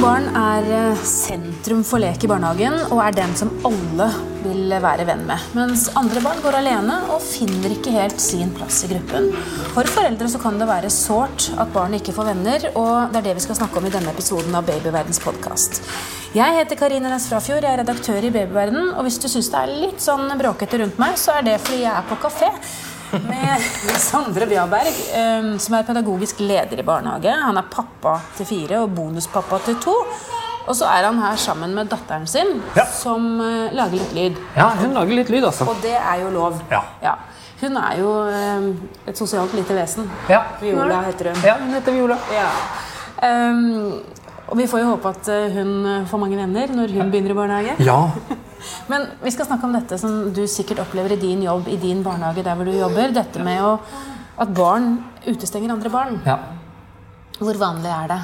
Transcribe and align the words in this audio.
Noen 0.00 0.32
barn 0.32 0.36
er 0.40 0.66
eh, 0.72 1.00
sentrum 1.04 1.82
for 1.84 2.00
lek 2.00 2.22
i 2.24 2.28
barnehagen 2.30 2.72
og 2.86 3.02
er 3.04 3.12
den 3.18 3.34
som 3.36 3.50
alle 3.68 4.06
vil 4.40 4.72
være 4.80 5.04
venn 5.04 5.26
med. 5.28 5.42
Mens 5.52 5.90
andre 6.00 6.22
barn 6.24 6.40
går 6.40 6.56
alene 6.56 6.94
og 7.12 7.20
finner 7.20 7.74
ikke 7.74 7.92
helt 7.92 8.16
sin 8.24 8.48
plass 8.56 8.78
i 8.86 8.88
gruppen. 8.94 9.28
For 9.74 9.84
foreldre 9.92 10.30
så 10.32 10.40
kan 10.40 10.56
det 10.56 10.70
være 10.70 10.88
sårt 10.94 11.50
at 11.52 11.74
barnet 11.76 12.00
ikke 12.00 12.14
får 12.16 12.30
venner, 12.30 12.64
og 12.80 13.12
det 13.12 13.20
er 13.20 13.26
det 13.28 13.36
vi 13.42 13.44
skal 13.44 13.60
snakke 13.60 13.76
om 13.76 13.90
i 13.90 13.92
denne 13.92 14.14
episoden 14.16 14.56
av 14.56 14.64
Babyverdens 14.70 15.20
podkast. 15.20 15.82
Jeg 16.32 16.56
heter 16.56 16.80
Karine 16.80 17.12
Næss 17.12 17.28
Frafjord, 17.28 17.60
jeg 17.60 17.74
er 17.74 17.82
redaktør 17.82 18.24
i 18.24 18.32
Babyverden, 18.32 18.94
og 18.94 19.04
hvis 19.04 19.20
du 19.20 19.28
syns 19.28 19.52
det 19.52 19.60
er 19.60 19.80
litt 19.84 20.00
sånn 20.00 20.32
bråkete 20.40 20.80
rundt 20.80 20.96
meg, 21.02 21.20
så 21.20 21.36
er 21.36 21.50
det 21.50 21.60
fordi 21.60 21.84
jeg 21.84 21.92
er 21.92 22.08
på 22.08 22.16
kafé 22.24 22.48
med 23.12 23.64
Sondre 24.00 24.46
Bjaberg, 24.50 24.94
eh, 25.14 25.48
som 25.58 25.74
er 25.78 25.86
pedagogisk 25.88 26.40
leder 26.44 26.78
i 26.80 26.86
barnehage. 26.86 27.32
Han 27.46 27.58
er 27.58 27.66
pappa 27.70 28.18
til 28.36 28.46
fire 28.46 28.82
og 28.84 28.92
bonuspappa 28.96 29.58
til 29.66 29.78
to. 29.82 29.94
Og 30.68 30.76
så 30.76 30.86
er 30.86 31.06
han 31.08 31.18
her 31.18 31.36
sammen 31.40 31.72
med 31.74 31.88
datteren 31.90 32.26
sin, 32.28 32.60
Ja. 32.76 32.84
som 32.86 33.40
eh, 33.40 33.72
lager 33.74 33.98
litt 33.98 34.12
lyd. 34.14 34.36
Ja, 34.56 34.68
hun 34.78 34.92
lager 34.94 35.14
litt 35.16 35.30
lyd, 35.32 35.44
altså. 35.48 35.66
Og 35.68 35.80
det 35.82 35.96
er 35.96 36.20
jo 36.22 36.30
lov. 36.30 36.60
Ja. 36.70 37.14
Hun 37.60 37.76
er 37.76 37.96
jo 37.98 38.12
eh, 38.28 38.68
et 39.10 39.18
sosialt 39.18 39.52
lite 39.56 39.74
vesen. 39.74 40.06
Ja. 40.28 40.44
Viola 40.60 41.02
heter 41.08 41.32
hun. 41.32 41.42
Ja, 41.44 41.56
hun 41.58 41.74
heter 41.74 41.92
Viola. 41.96 42.16
Ja. 42.32 42.50
Um, 43.20 43.98
og 44.50 44.56
vi 44.58 44.64
får 44.66 44.80
jo 44.80 44.92
håpe 44.94 45.10
at 45.12 45.28
eh, 45.28 45.50
hun 45.58 46.06
får 46.08 46.18
mange 46.22 46.38
venner 46.38 46.70
når 46.72 46.94
hun 46.96 47.10
begynner 47.12 47.34
i 47.34 47.40
barnehage. 47.40 47.74
Ja. 47.84 47.98
Men 48.88 49.06
vi 49.22 49.30
skal 49.34 49.46
snakke 49.46 49.64
om 49.68 49.72
dette 49.76 49.98
som 49.98 50.32
du 50.34 50.42
sikkert 50.46 50.78
opplever 50.84 51.12
i 51.12 51.20
din 51.20 51.42
jobb 51.42 51.68
i 51.68 51.76
din 51.76 52.02
barnehage. 52.02 52.42
der 52.44 52.54
hvor 52.54 52.64
du 52.64 52.72
jobber. 52.76 53.12
Dette 53.12 53.42
med 53.44 53.62
å, 53.62 53.78
at 54.38 54.54
barn 54.54 55.04
utestenger 55.26 55.70
andre 55.72 55.90
barn. 55.90 56.20
ja. 56.26 56.38
Hvor 57.40 57.56
vanlig 57.56 57.88
er 57.88 58.08
det? 58.08 58.20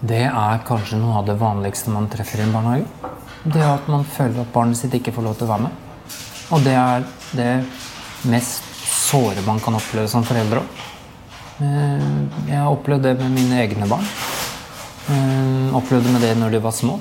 Det 0.00 0.22
er 0.24 0.62
kanskje 0.64 0.96
noe 1.00 1.18
av 1.18 1.26
det 1.28 1.34
vanligste 1.40 1.90
man 1.92 2.06
treffer 2.08 2.40
i 2.40 2.42
en 2.46 2.52
barnehage. 2.52 2.86
Det 3.44 3.60
er 3.60 3.74
at 3.74 3.88
man 3.92 4.04
føler 4.04 4.40
at 4.40 4.52
barnet 4.52 4.76
sitt 4.80 4.94
ikke 4.96 5.12
får 5.12 5.22
lov 5.26 5.34
til 5.36 5.44
å 5.44 5.50
være 5.52 5.66
med. 5.66 5.82
Og 6.56 6.64
det 6.64 6.72
er 6.76 7.04
det 7.36 7.50
mest 8.32 8.64
såre 8.88 9.44
man 9.44 9.60
kan 9.60 9.76
oppleve 9.76 10.08
som 10.08 10.24
foreldre 10.24 10.62
òg. 10.64 10.82
Jeg 11.60 12.56
har 12.58 12.72
opplevd 12.72 13.04
det 13.10 13.14
med 13.20 13.30
mine 13.36 13.60
egne 13.62 13.86
barn. 13.88 14.06
Eh, 15.12 15.76
Opplevde 15.76 16.12
med 16.14 16.22
det 16.24 16.32
når 16.40 16.50
de 16.56 16.60
var 16.64 16.72
små. 16.72 16.96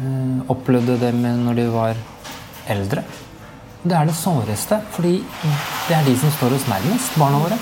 Eh, 0.00 0.50
Opplevde 0.50 0.96
det 1.00 1.12
med 1.14 1.42
når 1.44 1.54
de 1.60 1.66
var 1.72 1.96
eldre. 2.72 3.02
Det 3.82 3.96
er 3.96 4.04
det 4.10 4.14
såreste, 4.16 4.76
fordi 4.92 5.14
det 5.88 5.96
er 5.96 6.04
de 6.04 6.14
som 6.20 6.30
står 6.34 6.54
oss 6.58 6.66
nærmest, 6.68 7.14
barna 7.20 7.38
våre. 7.40 7.56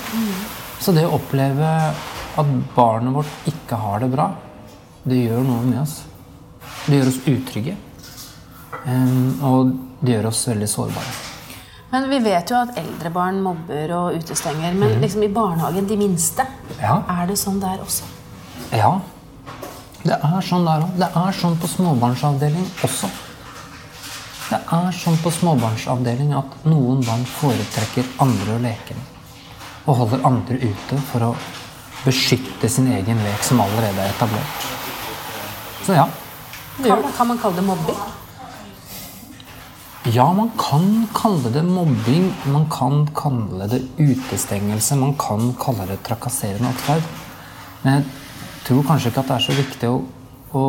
Så 0.79 0.91
det 0.95 1.05
å 1.07 1.13
oppleve 1.15 1.69
at 2.39 2.49
barnet 2.75 3.13
vårt 3.15 3.47
ikke 3.47 3.79
har 3.79 3.99
det 4.03 4.09
bra, 4.11 4.29
det 5.07 5.21
gjør 5.25 5.43
noe 5.47 5.63
med 5.63 5.79
oss. 5.81 6.01
Det 6.85 6.99
gjør 6.99 7.11
oss 7.13 7.21
utrygge. 7.27 7.75
Eh, 8.85 9.43
Og 9.43 9.73
det 10.01 10.13
gjør 10.17 10.27
oss 10.31 10.45
veldig 10.47 10.67
sårbare. 10.69 11.15
Men 11.91 12.05
vi 12.11 12.19
vet 12.21 12.51
jo 12.51 12.55
at 12.59 12.75
eldre 12.77 13.09
barn 13.11 13.39
mobber 13.41 13.91
og 13.97 14.19
utestenger. 14.19 14.75
Men 14.77 14.99
liksom 15.01 15.23
i 15.25 15.27
barnehagen, 15.33 15.87
de 15.89 15.97
minste, 15.97 16.45
Ja. 16.79 17.01
er 17.09 17.25
det 17.27 17.37
sånn 17.37 17.59
der 17.59 17.79
også? 17.81 18.03
Ja, 18.71 18.99
det 20.03 20.15
er 20.15 20.45
sånn 20.45 20.67
der 20.67 20.85
òg. 20.85 20.93
Det 20.99 21.09
er 21.21 21.35
sånn 21.35 21.57
på 21.59 21.67
småbarnsavdeling 21.67 22.67
også. 22.87 23.09
Det 24.49 24.59
er 24.75 24.93
sånn 24.95 25.17
på 25.21 25.31
småbarnsavdeling 25.33 26.31
at 26.37 26.55
noen 26.65 27.03
barn 27.05 27.25
foretrekker 27.37 28.07
andre 28.23 28.55
å 28.55 28.61
leke 28.63 28.95
med. 28.97 29.17
Og 29.85 29.99
holder 30.03 30.23
andre 30.29 30.59
ute 30.61 31.01
for 31.11 31.29
å 31.29 31.33
beskytte 32.05 32.69
sin 32.71 32.87
egen 32.95 33.19
lek 33.25 33.43
som 33.43 33.59
allerede 33.61 34.05
er 34.05 34.13
etablert. 34.13 34.69
Så 35.83 35.97
ja. 35.97 36.07
Kan, 36.79 37.03
kan 37.17 37.27
man 37.27 37.41
kalle 37.41 37.59
det 37.59 37.67
mobbing? 37.67 37.99
Ja, 40.07 40.29
man 40.33 40.51
kan 40.57 41.07
kalle 41.13 41.51
det 41.51 41.65
mobbing, 41.67 42.29
man 42.47 42.69
kan 42.71 43.03
kalle 43.13 43.67
det 43.67 43.81
utestengelse, 43.99 44.95
man 44.95 45.17
kan 45.19 45.51
kalle 45.59 45.89
det 45.89 45.99
trakasserende 46.07 46.71
atferd. 46.71 47.03
Men 47.83 47.99
jeg 47.99 48.07
tror 48.69 48.85
kanskje 48.85 49.09
ikke 49.09 49.23
at 49.23 49.31
det 49.31 49.35
er 49.35 49.45
så 49.47 49.57
viktig 49.57 49.89
å, 49.89 49.99
å 50.53 50.63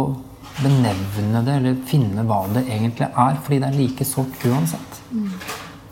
benevne 0.61 1.44
det 1.44 1.56
eller 1.61 1.78
finne 1.88 2.25
hva 2.28 2.43
det 2.55 2.65
egentlig 2.66 3.09
er, 3.11 3.38
fordi 3.44 3.61
det 3.61 3.69
er 3.71 3.78
like 3.78 4.06
sårt 4.09 4.44
uansett. 4.49 5.00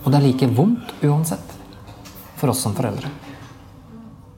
Og 0.02 0.10
det 0.10 0.18
er 0.18 0.26
like 0.26 0.48
vondt 0.56 0.92
uansett 1.04 1.56
for 2.38 2.52
oss 2.52 2.62
som 2.64 2.76
foreldre. 2.76 3.10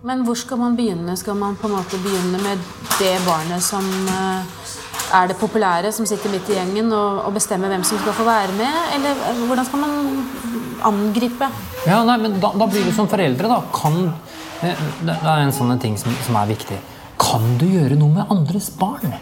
Men 0.02 0.22
hvor 0.24 0.38
skal 0.40 0.56
man 0.56 0.76
begynne? 0.78 1.14
Skal 1.20 1.36
man 1.36 1.58
på 1.60 1.68
en 1.68 1.76
måte 1.76 1.98
begynne 2.00 2.40
med 2.40 2.60
det 2.96 3.12
barnet 3.26 3.62
som 3.62 3.84
eh, 3.84 4.60
er 5.12 5.28
det 5.28 5.36
populære, 5.36 5.90
som 5.92 6.06
sitter 6.08 6.32
midt 6.32 6.48
i 6.48 6.56
gjengen 6.56 6.88
og, 6.96 7.26
og 7.26 7.34
bestemmer 7.36 7.68
hvem 7.68 7.84
som 7.84 8.00
skal 8.00 8.16
få 8.16 8.24
være 8.24 8.54
med? 8.56 8.78
Eller 8.96 9.20
eh, 9.28 9.42
hvordan 9.44 9.68
skal 9.68 9.82
man 9.82 10.24
angripe? 10.88 11.50
Ja, 11.84 12.00
nei, 12.08 12.16
men 12.22 12.38
da, 12.40 12.54
da 12.56 12.70
blir 12.70 12.88
du 12.88 12.94
som 12.96 13.10
foreldre, 13.12 13.50
da. 13.52 13.60
Kan, 13.76 14.00
eh, 14.64 14.88
det 15.04 15.18
det 15.20 15.34
er 15.34 15.44
en 15.44 15.54
sånn 15.54 15.76
ting 15.82 16.00
som, 16.00 16.16
som 16.24 16.40
er 16.40 16.48
viktig. 16.54 16.80
Kan 17.30 17.44
du 17.60 17.68
gjøre 17.70 17.94
noe 17.94 18.10
med 18.10 18.30
andres 18.34 18.72
barn? 18.74 19.12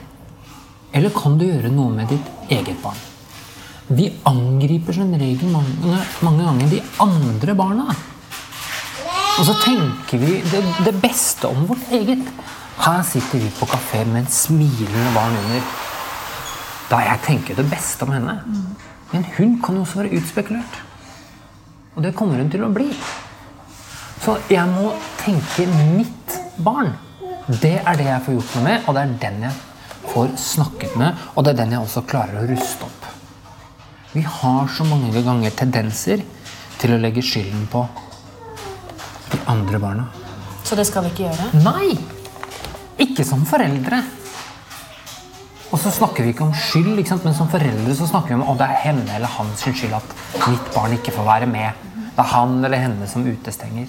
Eller 0.96 1.12
kan 1.12 1.34
du 1.36 1.44
gjøre 1.44 1.68
noe 1.68 1.92
med 1.92 2.08
ditt 2.08 2.28
eget 2.48 2.78
barn? 2.80 2.96
Vi 3.88 4.06
angriper 4.28 4.96
som 4.96 5.10
regel 5.12 5.50
mange, 5.52 5.98
mange 6.24 6.44
ganger 6.46 6.70
de 6.72 6.78
andre 7.04 7.54
barna. 7.56 7.96
Og 9.38 9.44
så 9.44 9.56
tenker 9.60 10.22
vi 10.22 10.38
det, 10.40 10.62
det 10.86 10.94
beste 11.02 11.50
om 11.52 11.66
vårt 11.68 11.92
eget. 11.92 12.22
Her 12.80 13.02
sitter 13.04 13.42
vi 13.42 13.50
på 13.58 13.68
kafé 13.68 14.00
med 14.08 14.22
en 14.22 14.30
smilende 14.32 15.10
barn 15.12 15.36
under. 15.42 15.66
Da 16.88 17.02
jeg 17.04 17.22
tenker 17.26 17.58
det 17.60 17.66
beste 17.68 18.08
om 18.08 18.14
henne. 18.16 18.38
Men 19.12 19.26
hun 19.36 19.58
kan 19.64 19.76
jo 19.76 19.84
også 19.84 20.00
være 20.00 20.16
utspekulert. 20.16 20.80
Og 21.96 22.06
det 22.06 22.14
kommer 22.16 22.40
hun 22.40 22.48
til 22.52 22.64
å 22.64 22.72
bli. 22.72 22.88
Så 24.24 24.38
jeg 24.48 24.64
må 24.72 24.94
tenke 25.20 25.68
mitt 25.92 26.40
barn. 26.64 26.96
Det 27.48 27.78
er 27.80 27.96
det 27.96 28.04
jeg 28.04 28.24
får 28.26 28.34
gjort 28.34 28.56
noe 28.58 28.64
med, 28.66 28.82
og 28.84 28.94
det 28.96 29.02
er 29.02 29.12
den 29.22 29.44
jeg 29.46 30.08
får 30.12 30.32
snakket 30.42 30.96
med, 31.00 31.22
og 31.32 31.44
det 31.46 31.54
er 31.54 31.60
den 31.62 31.70
jeg 31.72 31.80
også 31.86 32.02
klarer 32.08 32.42
å 32.42 32.48
ruste 32.50 32.84
opp. 32.84 33.06
Vi 34.12 34.20
har 34.20 34.68
så 34.76 34.84
mange 34.84 35.22
ganger 35.24 35.56
tendenser 35.56 36.20
til 36.78 36.92
å 36.92 37.00
legge 37.00 37.24
skylden 37.24 37.64
på 37.72 37.86
de 39.32 39.40
andre 39.48 39.80
barna. 39.80 40.06
Så 40.60 40.76
det 40.76 40.84
skal 40.90 41.06
vi 41.06 41.14
ikke 41.14 41.24
gjøre? 41.30 41.48
Nei! 41.64 41.96
Ikke 43.00 43.24
som 43.24 43.48
foreldre. 43.48 44.02
Og 45.72 45.80
så 45.80 45.92
snakker 45.92 46.24
vi 46.24 46.34
ikke 46.34 46.44
om 46.50 46.56
skyld, 46.56 46.98
ikke 47.00 47.16
men 47.24 47.36
som 47.36 47.48
foreldre 47.48 47.96
så 47.96 48.08
snakker 48.12 48.34
vi 48.34 48.42
om 48.42 48.48
at 48.52 48.60
det 48.60 48.68
er 48.68 48.82
henne 48.84 49.16
eller 49.16 49.36
hans 49.38 49.64
skyld 49.64 49.96
at 49.96 50.16
mitt 50.44 50.72
barn 50.76 50.96
ikke 50.96 51.16
får 51.16 51.28
være 51.32 51.48
med. 51.48 51.88
Det 52.12 52.24
er 52.24 52.32
han 52.34 52.58
eller 52.60 52.84
henne 52.84 53.08
som 53.08 53.24
utestenger. 53.24 53.88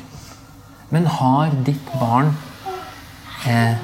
Men 0.95 1.11
har 1.19 1.51
ditt 1.67 1.91
barn 1.99 2.31
eh, 3.47 3.75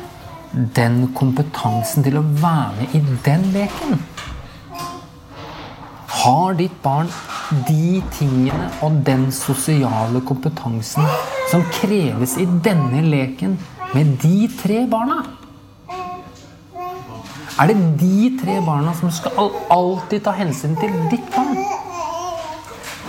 den 0.75 1.01
kompetansen 1.15 2.05
til 2.05 2.19
å 2.19 2.25
være 2.41 2.75
med 2.79 2.95
i 2.95 3.01
den 3.25 3.47
leken? 3.53 3.99
Har 6.15 6.55
ditt 6.57 6.75
barn 6.81 7.11
de 7.67 8.01
tingene 8.15 8.69
og 8.85 9.01
den 9.05 9.27
sosiale 9.35 10.21
kompetansen 10.25 11.05
som 11.51 11.65
kreves 11.75 12.37
i 12.41 12.47
denne 12.65 13.03
leken 13.05 13.57
med 13.93 14.15
de 14.23 14.47
tre 14.57 14.85
barna? 14.89 15.21
Er 17.55 17.71
det 17.71 17.77
de 18.01 18.31
tre 18.41 18.57
barna 18.65 18.91
som 18.97 19.11
skal 19.15 19.53
alltid 19.71 20.25
ta 20.25 20.33
hensyn 20.35 20.75
til 20.79 20.95
ditt 21.11 21.29
barn? 21.35 21.61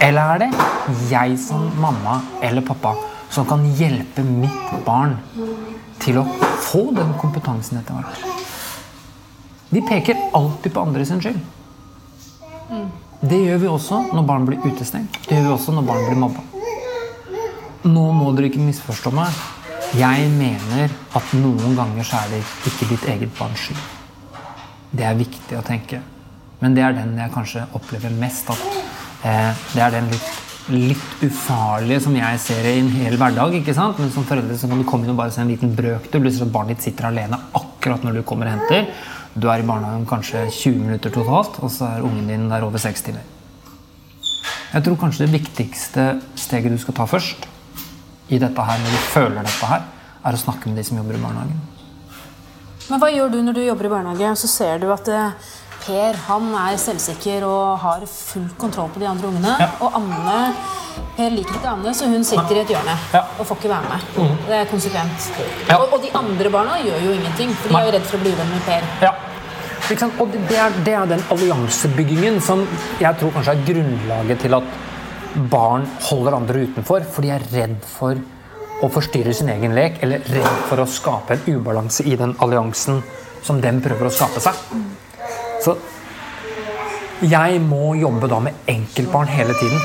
Eller 0.02 0.34
er 0.34 0.44
det 0.44 1.06
jeg 1.10 1.38
som 1.40 1.70
mamma 1.80 2.20
eller 2.44 2.62
pappa 2.62 2.92
som 3.32 3.46
kan 3.48 3.64
hjelpe 3.78 4.22
mitt 4.26 4.76
barn 4.86 5.16
til 6.06 6.20
å 6.22 6.26
få 6.62 6.86
den 6.96 7.12
kompetansen 7.20 7.80
etter 7.80 7.98
hvert? 7.98 8.44
De 9.74 9.82
peker 9.82 10.28
alltid 10.36 10.72
på 10.72 10.86
andre 10.86 11.06
sin 11.06 11.20
skyld. 11.22 11.40
Det 13.20 13.38
gjør 13.42 13.58
vi 13.62 13.68
også 13.70 13.98
når 14.14 14.26
barn 14.28 14.46
blir 14.46 14.62
utestengt. 14.66 15.18
Det 15.26 15.38
gjør 15.38 15.48
vi 15.48 15.54
også 15.56 15.74
når 15.74 15.86
barn 15.88 16.06
blir 16.06 16.20
mobba. 16.20 16.44
Nå 17.86 18.04
må 18.14 18.32
dere 18.34 18.50
ikke 18.50 18.62
misforstå 18.62 19.12
meg. 19.14 19.44
Jeg 19.96 20.26
mener 20.34 20.92
at 21.16 21.34
noen 21.38 21.76
ganger 21.78 22.06
så 22.06 22.20
er 22.20 22.34
det 22.34 22.42
ikke 22.70 22.88
ditt 22.90 23.06
eget 23.10 23.32
barns 23.38 23.68
skyld. 23.68 23.84
Det 24.96 25.06
er 25.06 25.18
viktig 25.18 25.58
å 25.58 25.64
tenke. 25.66 26.00
Men 26.60 26.74
det 26.76 26.84
er 26.84 26.96
den 26.96 27.14
jeg 27.18 27.32
kanskje 27.34 27.66
opplever 27.76 28.14
mest. 28.20 28.50
At 28.50 29.26
eh, 29.26 29.66
det 29.74 29.82
er 29.84 29.94
den 29.98 30.10
litt, 30.12 30.30
litt 30.72 31.22
ufarlige 31.22 32.00
som 32.02 32.16
jeg 32.16 32.40
ser 32.42 32.66
i 32.66 32.78
en 32.80 32.88
hel 32.90 33.16
hverdag. 33.20 33.54
ikke 33.60 33.74
sant? 33.76 34.00
Men 34.02 34.10
som 34.14 34.26
foreldre 34.26 34.56
så 34.58 34.70
kan 34.70 34.80
du 34.80 34.86
komme 34.88 35.06
inn 35.06 35.14
og 35.14 35.20
bare 35.20 35.34
se 35.34 35.42
en 35.42 35.52
liten 35.52 35.74
brøkdel. 35.76 36.32
ser 36.32 36.46
at 36.46 36.52
barnet 36.52 36.76
ditt 36.76 36.88
sitter 36.88 37.10
alene 37.10 37.38
akkurat 37.54 38.02
når 38.02 38.18
du 38.18 38.22
kommer 38.22 38.50
og 38.50 38.58
henter. 38.58 38.88
Du 39.34 39.48
er 39.52 39.60
i 39.60 39.66
barnehagen 39.68 40.06
kanskje 40.08 40.46
20 40.50 40.78
minutter 40.80 41.12
totalt, 41.12 41.58
og 41.62 41.70
så 41.70 41.90
er 41.90 42.02
ungen 42.02 42.26
din 42.26 42.48
der 42.48 42.64
over 42.64 42.78
6 42.78 43.02
timer. 43.02 43.22
Jeg 44.72 44.82
tror 44.82 44.96
kanskje 44.96 45.26
det 45.26 45.32
viktigste 45.32 46.06
steget 46.34 46.72
du 46.72 46.78
skal 46.78 46.94
ta 46.94 47.06
først, 47.06 47.46
i 48.28 48.38
dette 48.42 48.62
her, 48.62 48.78
når 48.82 48.90
du 48.90 49.02
føler 49.12 49.46
dette 49.46 49.68
her, 49.70 49.84
er 50.26 50.34
å 50.34 50.40
snakke 50.40 50.66
med 50.66 50.80
de 50.80 50.84
som 50.88 50.96
jobber 50.98 51.14
i 51.14 51.22
barnehagen. 51.22 51.60
Men 52.86 53.02
hva 53.02 53.10
gjør 53.10 53.30
du 53.30 53.38
når 53.42 53.54
du 53.54 53.62
jobber 53.62 53.86
i 53.86 53.92
barnehage, 53.92 54.32
så 54.40 54.50
ser 54.50 54.82
du 54.82 54.88
at 54.94 55.08
eh, 55.10 55.52
Per 55.86 56.16
han 56.26 56.48
er 56.58 56.78
selvsikker 56.82 57.44
og 57.46 57.76
har 57.84 58.06
full 58.10 58.48
kontroll 58.58 58.90
på 58.94 59.02
de 59.02 59.06
andre 59.06 59.28
ungene. 59.30 59.54
Ja. 59.62 59.68
Og 59.86 59.94
Anne 60.00 60.40
Per 61.16 61.32
liker 61.32 61.58
ikke 61.58 61.68
Anne, 61.68 61.92
så 61.96 62.06
hun 62.08 62.24
sitter 62.24 62.56
i 62.56 62.60
et 62.62 62.70
hjørne 62.72 62.94
Ja. 63.12 63.20
og 63.38 63.46
får 63.46 63.58
ikke 63.60 63.68
være 63.68 63.88
med. 63.90 64.36
Det 64.48 64.54
er 64.56 64.68
konsekvent. 64.70 65.26
Ja. 65.68 65.76
Og, 65.78 65.92
og 65.92 66.02
de 66.02 66.10
andre 66.16 66.50
barna 66.52 66.78
gjør 66.80 67.02
jo 67.04 67.12
ingenting, 67.12 67.52
for 67.60 67.68
de 67.68 67.76
er 67.80 67.88
jo 67.88 67.92
redd 67.96 68.06
for 68.08 68.18
å 68.18 68.22
bli 68.24 68.32
uvenn 68.32 68.52
med 68.54 68.64
Per. 68.64 68.86
Ja. 69.04 69.12
Ikke 69.86 70.00
sant? 70.02 70.16
Og 70.20 70.32
det 70.32 70.56
er, 70.58 70.78
det 70.86 70.94
er 70.98 71.10
den 71.12 71.22
alliansebyggingen 71.32 72.40
som 72.42 72.64
jeg 73.00 73.20
tror 73.20 73.34
kanskje 73.36 73.54
er 73.54 73.64
grunnlaget 73.68 74.42
til 74.46 74.56
at 74.56 74.72
barn 75.52 75.84
holder 76.08 76.38
andre 76.40 76.64
utenfor, 76.66 77.04
for 77.12 77.22
de 77.24 77.30
er 77.36 77.44
redd 77.52 77.78
for 77.86 78.16
å 78.82 78.88
forstyrre 78.92 79.32
sin 79.36 79.48
egen 79.52 79.76
lek, 79.76 80.00
eller 80.04 80.24
redd 80.32 80.62
for 80.68 80.80
å 80.82 80.88
skape 80.90 81.36
en 81.36 81.60
ubalanse 81.60 82.04
i 82.08 82.16
den 82.18 82.34
alliansen 82.44 83.02
som 83.46 83.60
dem 83.62 83.82
prøver 83.84 84.08
å 84.08 84.12
skape 84.12 84.42
seg. 84.42 84.64
Så 85.66 85.74
jeg 87.26 87.60
må 87.64 87.96
jobbe 87.98 88.28
da 88.30 88.38
med 88.44 88.68
enkeltbarn 88.70 89.30
hele 89.32 89.56
tiden. 89.58 89.80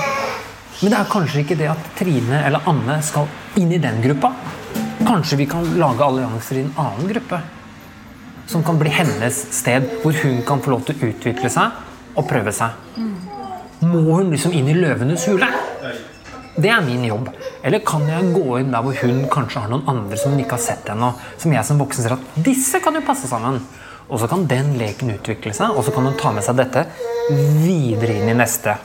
Men 0.82 0.94
det 0.94 1.00
er 1.00 1.10
kanskje 1.10 1.42
ikke 1.42 1.58
det 1.58 1.70
at 1.72 1.88
Trine 1.98 2.44
eller 2.46 2.68
Anne 2.70 3.00
skal 3.06 3.30
inn 3.58 3.72
i 3.74 3.80
den 3.82 3.98
gruppa. 4.04 4.34
Kanskje 5.02 5.40
vi 5.40 5.48
kan 5.50 5.66
lage 5.82 6.06
allianser 6.06 6.60
i 6.60 6.64
en 6.68 6.78
annen 6.82 7.10
gruppe 7.10 7.42
som 8.52 8.66
kan 8.68 8.78
bli 8.78 8.92
hennes 8.92 9.38
sted, 9.56 9.86
hvor 10.04 10.14
hun 10.22 10.42
kan 10.46 10.62
få 10.62 10.74
lov 10.74 10.82
til 10.86 10.98
å 10.98 11.10
utvikle 11.12 11.50
seg 11.50 12.18
og 12.20 12.28
prøve 12.30 12.52
seg. 12.54 12.74
Må 13.82 14.02
hun 14.20 14.34
liksom 14.34 14.54
inn 14.54 14.70
i 14.70 14.78
løvenes 14.78 15.26
hule? 15.32 15.48
Det 16.62 16.70
er 16.70 16.82
min 16.86 17.06
jobb. 17.08 17.30
Eller 17.64 17.82
kan 17.88 18.04
jeg 18.10 18.34
gå 18.36 18.60
inn 18.60 18.74
der 18.74 18.84
hvor 18.86 18.98
hun 19.02 19.24
kanskje 19.32 19.64
har 19.64 19.72
noen 19.72 19.88
andre 19.90 20.20
som 20.20 20.36
hun 20.36 20.44
ikke 20.44 20.60
har 20.60 20.66
sett 20.66 20.92
ennå, 20.94 21.14
som 21.40 21.56
jeg 21.56 21.66
som 21.66 21.80
voksen 21.82 22.06
ser 22.06 22.18
at 22.18 22.42
disse 22.44 22.82
kan 22.84 22.98
jo 22.98 23.06
passe 23.08 23.30
sammen. 23.32 23.62
Og 24.12 24.20
så 24.20 24.28
kan 24.28 24.44
den 24.48 24.74
leken 24.80 25.14
utvikle 25.14 25.54
seg, 25.56 25.72
og 25.72 25.86
så 25.88 25.94
kan 25.96 26.08
hun 26.10 26.18
ta 26.20 26.34
med 26.36 26.44
seg 26.44 26.58
dette 26.60 26.84
videre 27.32 28.18
inn 28.20 28.34
i 28.34 28.36
neste, 28.36 28.76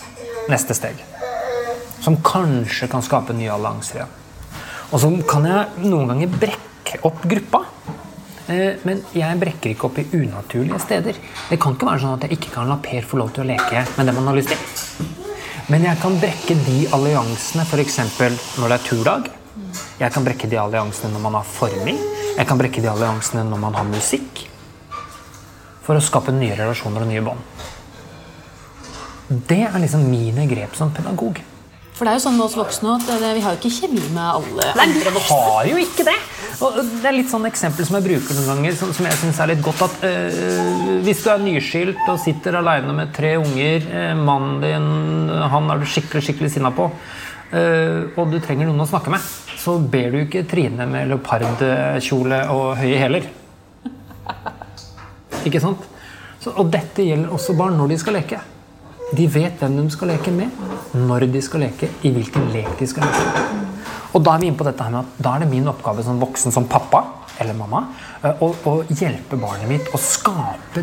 neste 0.51 0.77
steg. 0.79 1.01
Som 2.05 2.21
kanskje 2.23 2.87
kan 2.93 3.03
skape 3.03 3.35
nye 3.35 3.51
allianser 3.51 4.05
igjen. 4.05 4.15
Og 4.95 5.03
så 5.03 5.11
kan 5.27 5.49
jeg 5.49 5.89
noen 5.91 6.13
ganger 6.13 6.37
brekke 6.39 7.01
opp 7.09 7.25
gruppa. 7.27 7.65
Eh, 8.47 8.79
Men 8.87 9.03
jeg 9.11 9.41
brekker 9.43 9.73
ikke 9.75 9.89
opp 9.89 9.99
i 9.99 10.07
unaturlige 10.15 10.79
steder. 10.85 11.19
Det 11.51 11.59
kan 11.59 11.75
ikke 11.75 11.91
være 11.91 12.05
sånn 12.05 12.15
at 12.15 12.23
jeg 12.29 12.39
ikke 12.39 12.55
kan 12.55 12.71
la 12.71 12.79
Per 12.79 13.03
få 13.03 13.19
lov 13.19 13.35
til 13.35 13.43
å 13.43 13.51
leke 13.51 13.83
med 13.97 14.07
dem 14.07 14.21
han 14.23 14.31
har 14.31 14.39
lyst 14.39 14.55
til. 14.55 15.07
Men 15.67 15.83
jeg 15.83 15.99
kan 15.99 16.21
brekke 16.23 16.55
de 16.69 16.87
alliansene 16.95 17.67
f.eks. 17.67 17.99
når 18.61 18.69
det 18.71 18.77
er 18.79 18.85
turdag. 18.87 19.31
Jeg 19.99 20.13
kan 20.15 20.23
brekke 20.23 20.47
de 20.47 20.61
alliansene 20.63 21.11
når 21.11 21.25
man 21.25 21.41
har 21.41 21.49
forming. 21.51 21.99
Jeg 22.37 22.47
kan 22.47 22.61
brekke 22.61 22.85
de 22.85 22.93
alliansene 22.93 23.43
når 23.51 23.59
man 23.59 23.75
har 23.75 23.89
musikk. 23.91 24.47
For 25.87 25.97
å 25.99 26.03
skape 26.03 26.35
nye 26.35 26.57
relasjoner 26.59 27.05
og 27.05 27.11
nye 27.11 27.23
bånd. 27.23 27.67
Det 29.51 29.65
er 29.67 29.79
liksom 29.83 30.07
mine 30.11 30.47
grep 30.51 30.75
som 30.79 30.91
pedagog. 30.95 31.39
For 31.97 32.05
det 32.05 32.13
er 32.13 32.19
jo 32.19 32.25
sånn 32.27 32.35
med 32.37 32.45
oss 32.45 32.57
voksne 32.59 32.91
at 32.99 33.07
vi 33.09 33.41
har 33.41 33.55
jo 33.55 33.57
ikke 33.57 33.73
kjemi 33.73 34.03
med 34.13 34.21
alle 34.21 34.67
Nei, 34.77 34.85
andre 34.85 35.13
vi 35.15 35.15
voksne. 35.17 35.37
har 35.41 35.69
jo 35.71 35.79
ikke 35.81 36.05
det! 36.05 36.17
Og 36.67 36.77
det 36.83 37.09
er 37.09 37.17
litt 37.17 37.31
sånn 37.33 37.49
eksempel 37.49 37.89
som 37.89 37.97
jeg 37.97 38.05
bruker 38.05 38.37
noen 38.37 38.51
ganger, 38.51 38.77
som, 38.77 38.93
som 38.97 39.09
jeg 39.09 39.17
syns 39.21 39.41
er 39.41 39.51
litt 39.55 39.63
godt. 39.65 39.81
at 39.87 40.05
øh, 40.05 40.91
Hvis 41.07 41.23
du 41.25 41.31
er 41.33 41.41
nyskilt 41.41 42.05
og 42.13 42.21
sitter 42.21 42.59
alene 42.61 42.93
med 42.99 43.15
tre 43.17 43.33
unger, 43.41 43.89
øh, 43.89 44.13
mannen 44.29 44.61
din 44.61 44.87
han 45.57 45.73
er 45.73 45.81
du 45.81 45.89
skikkelig 45.89 46.23
skikkelig 46.29 46.53
sinna 46.53 46.71
på, 46.77 46.91
øh, 47.57 48.13
og 48.17 48.31
du 48.35 48.39
trenger 48.45 48.69
noen 48.69 48.85
å 48.85 48.89
snakke 48.93 49.13
med, 49.17 49.25
så 49.57 49.79
ber 49.81 50.13
du 50.13 50.21
ikke 50.27 50.45
Trine 50.49 50.85
med 50.91 51.09
leopardkjole 51.15 52.45
og 52.53 52.77
høye 52.83 53.01
hæler. 53.01 53.29
Ikke 55.47 55.63
sant? 55.63 55.83
Så, 56.43 56.53
og 56.53 56.71
dette 56.73 57.05
gjelder 57.07 57.33
også 57.33 57.57
barn 57.59 57.79
når 57.79 57.95
de 57.95 57.99
skal 58.03 58.19
leke. 58.19 58.41
De 59.17 59.29
vet 59.31 59.61
hvem 59.63 59.77
de 59.79 59.91
skal 59.95 60.11
leke 60.11 60.33
med, 60.35 60.51
når 60.99 61.29
de 61.31 61.43
skal 61.45 61.63
leke, 61.63 61.89
i 62.03 62.11
hvilken 62.15 62.51
lek 62.55 62.73
de 62.81 62.89
skal 62.91 63.07
leke. 63.07 63.45
Og 64.17 64.25
da 64.25 64.35
er 64.35 64.43
vi 64.43 64.49
inne 64.51 64.59
på 64.59 64.67
dette 64.67 64.83
her 64.83 64.93
med 64.95 65.05
at 65.05 65.23
da 65.23 65.37
er 65.37 65.45
det 65.45 65.51
min 65.51 65.69
oppgave 65.71 66.03
som 66.05 66.19
voksen, 66.21 66.55
som 66.55 66.67
pappa 66.71 67.05
eller 67.39 67.57
mamma, 67.57 67.83
eh, 68.23 68.43
å, 68.43 68.49
å 68.49 68.75
hjelpe 68.89 69.37
barnet 69.37 69.69
mitt 69.69 69.91
å 69.93 70.01
skape 70.01 70.83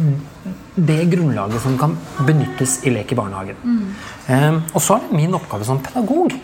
det 0.75 1.00
grunnlaget 1.10 1.63
som 1.63 1.77
kan 1.81 1.95
benyttes 2.27 2.80
i 2.86 2.94
lek 2.94 3.13
i 3.13 3.18
barnehagen. 3.18 3.57
Eh, 4.30 4.60
og 4.69 4.80
så 4.81 5.00
er 5.00 5.07
det 5.07 5.18
min 5.18 5.33
oppgave 5.33 5.65
som 5.65 5.81
pedagog 5.83 6.36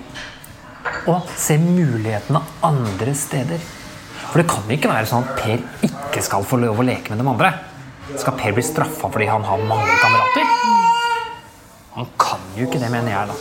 å 1.10 1.20
se 1.38 1.60
mulighetene 1.62 2.42
andre 2.66 3.14
steder. 3.18 3.62
For 4.30 4.42
det 4.42 4.50
kan 4.50 4.74
ikke 4.74 4.92
være 4.92 5.10
sånn 5.10 5.26
at 5.26 5.38
Per 5.40 5.62
ikke 5.86 6.26
skal 6.26 6.46
få 6.46 6.60
lov 6.62 6.82
å 6.82 6.86
leke 6.90 7.14
med 7.14 7.22
de 7.22 7.30
andre. 7.30 7.54
Skal 8.18 8.34
Per 8.40 8.52
bli 8.56 8.64
straffa 8.66 9.10
fordi 9.12 9.28
han 9.30 9.44
har 9.46 9.58
mange 9.70 9.96
kamerater? 10.02 10.46
Han 11.96 12.08
kan 12.20 12.40
jo 12.58 12.66
ikke 12.68 12.80
det, 12.82 12.90
mener 12.92 13.12
jeg, 13.12 13.28
da. 13.28 13.36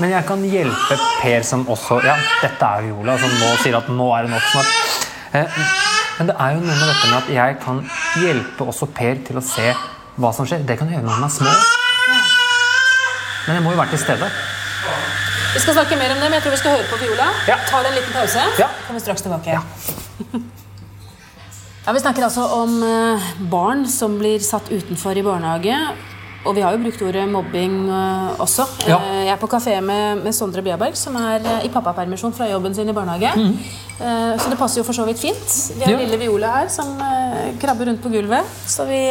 Men 0.00 0.10
jeg 0.14 0.24
kan 0.26 0.42
hjelpe 0.48 0.96
Per 1.20 1.42
som 1.46 1.64
også 1.70 1.98
Ja, 2.04 2.14
dette 2.42 2.64
er 2.76 2.86
Viola, 2.86 3.16
som 3.20 3.34
nå 3.40 3.50
sier 3.62 3.76
at 3.78 3.90
nå 3.92 4.06
er 4.16 4.26
det 4.26 4.32
nok 4.32 4.46
snart. 4.52 4.72
Eh, 5.34 5.60
Men 6.18 6.28
det 6.28 6.36
er 6.38 6.54
jo 6.54 6.60
noe 6.62 6.76
med 6.76 6.88
dette 6.92 7.08
med 7.10 7.18
at 7.18 7.28
jeg 7.34 7.58
kan 7.64 7.78
hjelpe 8.22 8.66
også 8.68 8.86
Per 8.94 9.20
til 9.28 9.38
å 9.40 9.44
se 9.44 9.68
hva 10.20 10.32
som 10.36 10.46
skjer. 10.48 10.64
Det 10.68 10.76
kan 10.78 10.88
jeg 10.90 10.98
gjøre 10.98 11.06
når 11.08 11.16
han 11.18 11.28
er 11.28 11.34
små. 11.36 11.52
Men 13.46 13.56
jeg 13.58 13.62
må 13.64 13.72
jo 13.74 13.80
være 13.80 13.94
til 13.96 14.02
stede. 14.04 14.28
Vi 15.52 15.60
skal 15.60 15.74
snakke 15.76 15.96
mer 16.00 16.12
om 16.14 16.20
det, 16.20 16.28
men 16.30 16.36
jeg 16.38 16.42
tror 16.46 16.54
vi 16.56 16.60
skal 16.62 16.76
høre 16.76 16.88
på 16.90 16.98
Viola. 17.00 17.28
Ja. 17.48 17.56
Ta 17.68 17.80
en 17.84 17.94
liten 17.96 18.12
pause, 18.14 18.44
Ja. 18.60 18.68
kommer 18.86 19.00
straks 19.00 19.22
tilbake. 19.24 19.50
Ja, 19.56 19.62
Vi 21.82 21.98
snakker 21.98 22.22
altså 22.22 22.44
om 22.62 22.76
eh, 22.86 23.30
barn 23.50 23.82
som 23.90 24.14
blir 24.20 24.38
satt 24.38 24.68
utenfor 24.70 25.18
i 25.18 25.22
barnehage. 25.26 25.74
Og 26.46 26.54
vi 26.54 26.62
har 26.62 26.74
jo 26.74 26.78
brukt 26.82 27.02
ordet 27.02 27.24
mobbing 27.30 27.74
eh, 27.90 28.38
også. 28.42 28.66
Ja. 28.86 29.00
Eh, 29.02 29.24
jeg 29.26 29.32
er 29.34 29.40
på 29.40 29.48
kafé 29.50 29.74
med, 29.82 30.22
med 30.22 30.34
Sondre 30.36 30.62
Bjaberg, 30.62 30.94
som 30.98 31.18
er 31.18 31.42
i 31.66 31.70
pappapermisjon 31.74 32.34
fra 32.38 32.46
jobben 32.52 32.74
sin 32.78 32.86
i 32.86 32.94
barnehage. 32.94 33.34
Mm. 33.34 33.56
så 34.38 34.50
det 34.50 34.58
passer 34.58 34.80
jo 34.80 34.86
for 34.86 34.94
så 34.94 35.04
vidt 35.06 35.18
fint. 35.22 35.42
Vi 35.74 35.82
har. 35.82 35.90
Ja. 35.90 35.98
lille 35.98 36.18
Viola 36.22 36.54
her 36.54 36.70
som 36.70 36.94
krabber 37.62 37.90
rundt 37.90 38.02
på 38.02 38.14
gulvet. 38.14 38.46
Så 38.66 38.86
vi, 38.86 39.02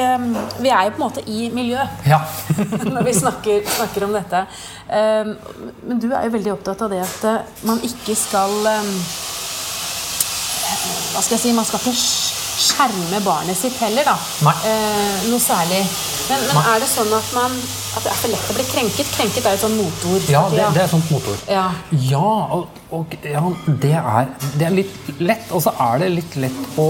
vi 0.64 0.72
er 0.72 0.88
jo 0.88 0.96
på 0.96 1.02
en 1.02 1.06
måte 1.06 1.28
i 1.28 1.52
miljø 1.52 1.84
Ja. 2.08 2.24
når 2.96 3.04
vi 3.04 3.20
snakker, 3.20 3.68
snakker 3.68 4.08
om 4.08 4.16
dette. 4.16 4.46
Men 4.88 6.00
du 6.00 6.08
er 6.12 6.24
jo 6.28 6.36
veldig 6.40 6.56
opptatt 6.56 6.88
av 6.88 6.96
det 6.96 7.04
at 7.04 7.64
man 7.68 7.84
ikke 7.84 8.16
skal 8.16 8.62
Hva 11.12 11.20
skal 11.20 11.36
jeg 11.36 11.44
si 11.44 11.56
Man 11.56 11.68
skal 11.68 11.84
ikke 11.84 12.41
skjerme 12.62 13.20
barnet 13.26 13.58
sitt 13.58 13.78
heller, 13.82 14.06
da. 14.12 14.54
Eh, 14.70 15.24
noe 15.32 15.42
særlig. 15.42 15.82
Men, 16.30 16.44
men 16.48 16.70
er 16.74 16.84
det 16.84 16.90
sånn 16.92 17.12
at, 17.18 17.32
man, 17.36 17.56
at 17.98 18.06
det 18.06 18.12
er 18.14 18.20
for 18.22 18.34
lett 18.34 18.52
å 18.54 18.58
bli 18.58 18.66
krenket? 18.70 19.10
Krenket 19.16 19.48
er 19.48 19.56
jo 19.56 19.60
et 19.60 19.66
sånt 19.66 19.80
motord. 19.80 20.30
Ja, 20.32 20.44
det, 20.54 20.62
det 20.76 20.84
er 20.84 20.88
et 20.88 20.94
sånt 20.94 21.12
motord. 21.12 21.44
Ja. 21.50 21.66
Ja, 22.12 22.32
og, 22.58 22.82
og 22.96 23.18
ja, 23.26 23.44
det, 23.68 23.96
er, 23.98 24.32
det 24.56 24.70
er 24.70 24.78
litt 24.78 25.12
lett. 25.20 25.50
Og 25.52 25.66
så 25.66 25.74
er 25.90 26.06
det 26.06 26.12
litt 26.20 26.38
lett 26.46 26.80
å 26.82 26.88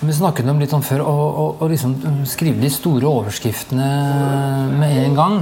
vi 0.00 0.12
snakket 0.12 0.48
om 0.52 0.58
litt 0.60 0.72
om 0.76 0.82
før, 0.84 1.00
å, 1.08 1.68
liksom 1.70 1.94
skrive 2.28 2.60
de 2.60 2.68
store 2.72 3.08
overskriftene 3.08 3.86
med 4.76 4.96
en 5.00 5.14
gang. 5.16 5.36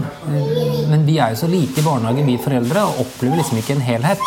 Men 0.90 1.02
vi 1.08 1.16
er 1.18 1.34
jo 1.34 1.40
så 1.42 1.48
lite 1.50 1.82
i 1.82 1.84
barnehagen, 1.86 2.28
vi 2.28 2.36
foreldre, 2.38 2.84
og 2.86 3.00
opplever 3.02 3.40
liksom 3.40 3.58
ikke 3.58 3.74
en 3.74 3.82
helhet. 3.84 4.22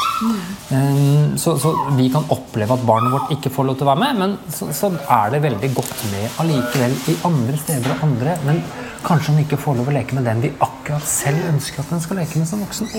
Um, 0.72 1.38
Så, 1.38 1.54
så 1.62 1.72
vi 1.96 2.10
kan 2.12 2.26
oppleve 2.34 2.76
at 2.76 2.84
barnet 2.88 3.14
vårt 3.14 3.32
ikke 3.38 3.52
får 3.54 3.70
lov 3.70 3.80
til 3.80 3.88
å 3.88 3.92
være 3.94 4.04
med, 4.04 4.20
men 4.20 4.36
så, 4.52 4.68
så 4.76 4.92
er 4.92 5.32
det 5.32 5.44
veldig 5.46 5.72
godt 5.78 6.04
med 6.12 6.42
allikevel 6.44 6.98
i 7.14 7.18
andre 7.30 7.62
steder 7.62 7.96
og 7.96 8.06
andre. 8.10 8.36
Men 8.48 8.62
kanskje 9.06 9.32
han 9.32 9.44
ikke 9.46 9.62
får 9.64 9.80
lov 9.80 9.92
å 9.94 9.96
leke 9.96 10.18
med 10.18 10.28
den 10.28 10.44
vi 10.44 10.54
akkurat 10.58 11.08
selv 11.08 11.48
ønsker 11.54 11.86
at 11.86 11.96
den 11.96 12.04
skal 12.04 12.20
leke 12.24 12.42
med 12.42 12.50
som 12.50 12.64
voksen. 12.66 12.92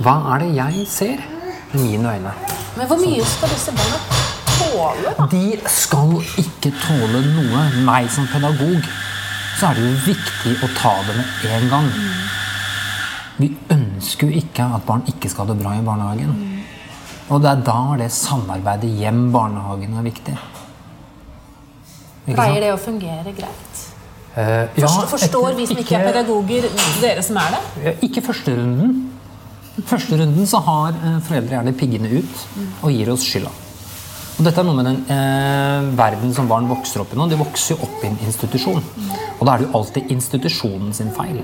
Hva 0.00 0.18
er 0.34 0.46
det 0.46 0.52
jeg 0.56 0.88
ser 0.88 1.24
med 1.74 1.80
mine 1.82 2.16
øyne? 2.16 2.36
Men 2.78 2.88
hvor 2.88 3.02
mye 3.02 3.32
skal 3.36 3.52
disse 3.52 3.76
barna 3.76 4.21
tåle? 4.58 5.14
da? 5.18 5.26
De 5.32 5.44
skal 5.70 6.14
ikke 6.42 6.72
tåle 6.82 7.24
noe. 7.32 7.64
Meg 7.86 8.10
som 8.12 8.28
pedagog 8.30 8.86
så 9.58 9.70
er 9.70 9.78
det 9.78 9.84
jo 9.86 9.98
viktig 10.06 10.54
å 10.64 10.70
ta 10.78 10.94
det 11.06 11.18
med 11.18 11.50
en 11.56 11.68
gang. 11.70 11.90
Vi 13.38 13.50
ønsker 13.74 14.28
jo 14.30 14.40
ikke 14.42 14.66
at 14.76 14.84
barn 14.88 15.04
ikke 15.10 15.30
skal 15.30 15.46
ha 15.46 15.52
det 15.52 15.62
bra 15.62 15.76
i 15.76 15.84
barnehagen. 15.86 16.34
Og 17.32 17.40
det 17.42 17.52
er 17.52 17.62
da 17.66 17.78
det 18.00 18.10
samarbeidet 18.12 18.90
hjem-barnehagen 19.00 19.96
er 20.00 20.06
viktig. 20.08 20.34
Ikke? 22.26 22.36
Pleier 22.36 22.60
det 22.62 22.74
å 22.74 22.80
fungere 22.80 23.32
greit? 23.34 23.80
Uh, 24.32 24.68
ja, 24.80 24.88
Forstår, 25.10 25.52
vi 25.58 25.66
som 25.68 25.80
ikke 25.80 25.98
er 25.98 26.06
pedagoger, 26.08 26.68
dere 27.02 27.24
som 27.24 27.36
er 27.42 27.56
det? 27.56 27.96
Ikke 28.06 28.22
første 28.24 28.54
runden. 28.56 28.94
Første 29.88 30.16
runden 30.20 30.48
så 30.48 30.60
har 30.60 30.96
eh, 30.98 31.18
foreldre 31.24 31.56
gjerne 31.56 31.72
piggene 31.76 32.10
ut 32.12 32.40
og 32.84 32.90
gir 32.92 33.08
oss 33.12 33.24
skylda. 33.24 33.52
Og 34.38 34.46
dette 34.46 34.58
er 34.62 34.64
noe 34.66 34.78
med 34.78 34.86
den 34.88 35.00
eh, 35.12 35.90
verden 35.98 36.32
som 36.34 36.48
barn 36.50 36.68
vokser 36.70 37.02
opp 37.04 37.12
i 37.12 37.18
nå. 37.20 37.26
De 37.30 37.36
vokser 37.40 37.76
jo 37.76 37.82
opp 37.86 38.02
i 38.04 38.08
en 38.08 38.16
institusjon. 38.26 38.80
Og 39.38 39.44
da 39.46 39.54
er 39.54 39.62
det 39.62 39.68
jo 39.68 39.76
alltid 39.78 40.10
institusjonen 40.14 40.94
sin 40.96 41.12
feil. 41.14 41.42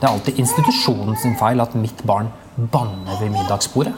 Det 0.00 0.08
er 0.08 0.10
alltid 0.14 0.40
institusjonen 0.42 1.16
sin 1.20 1.36
feil 1.40 1.60
at 1.62 1.76
mitt 1.78 2.00
barn 2.08 2.30
banner 2.56 3.20
ved 3.20 3.30
middagsbordet. 3.34 3.94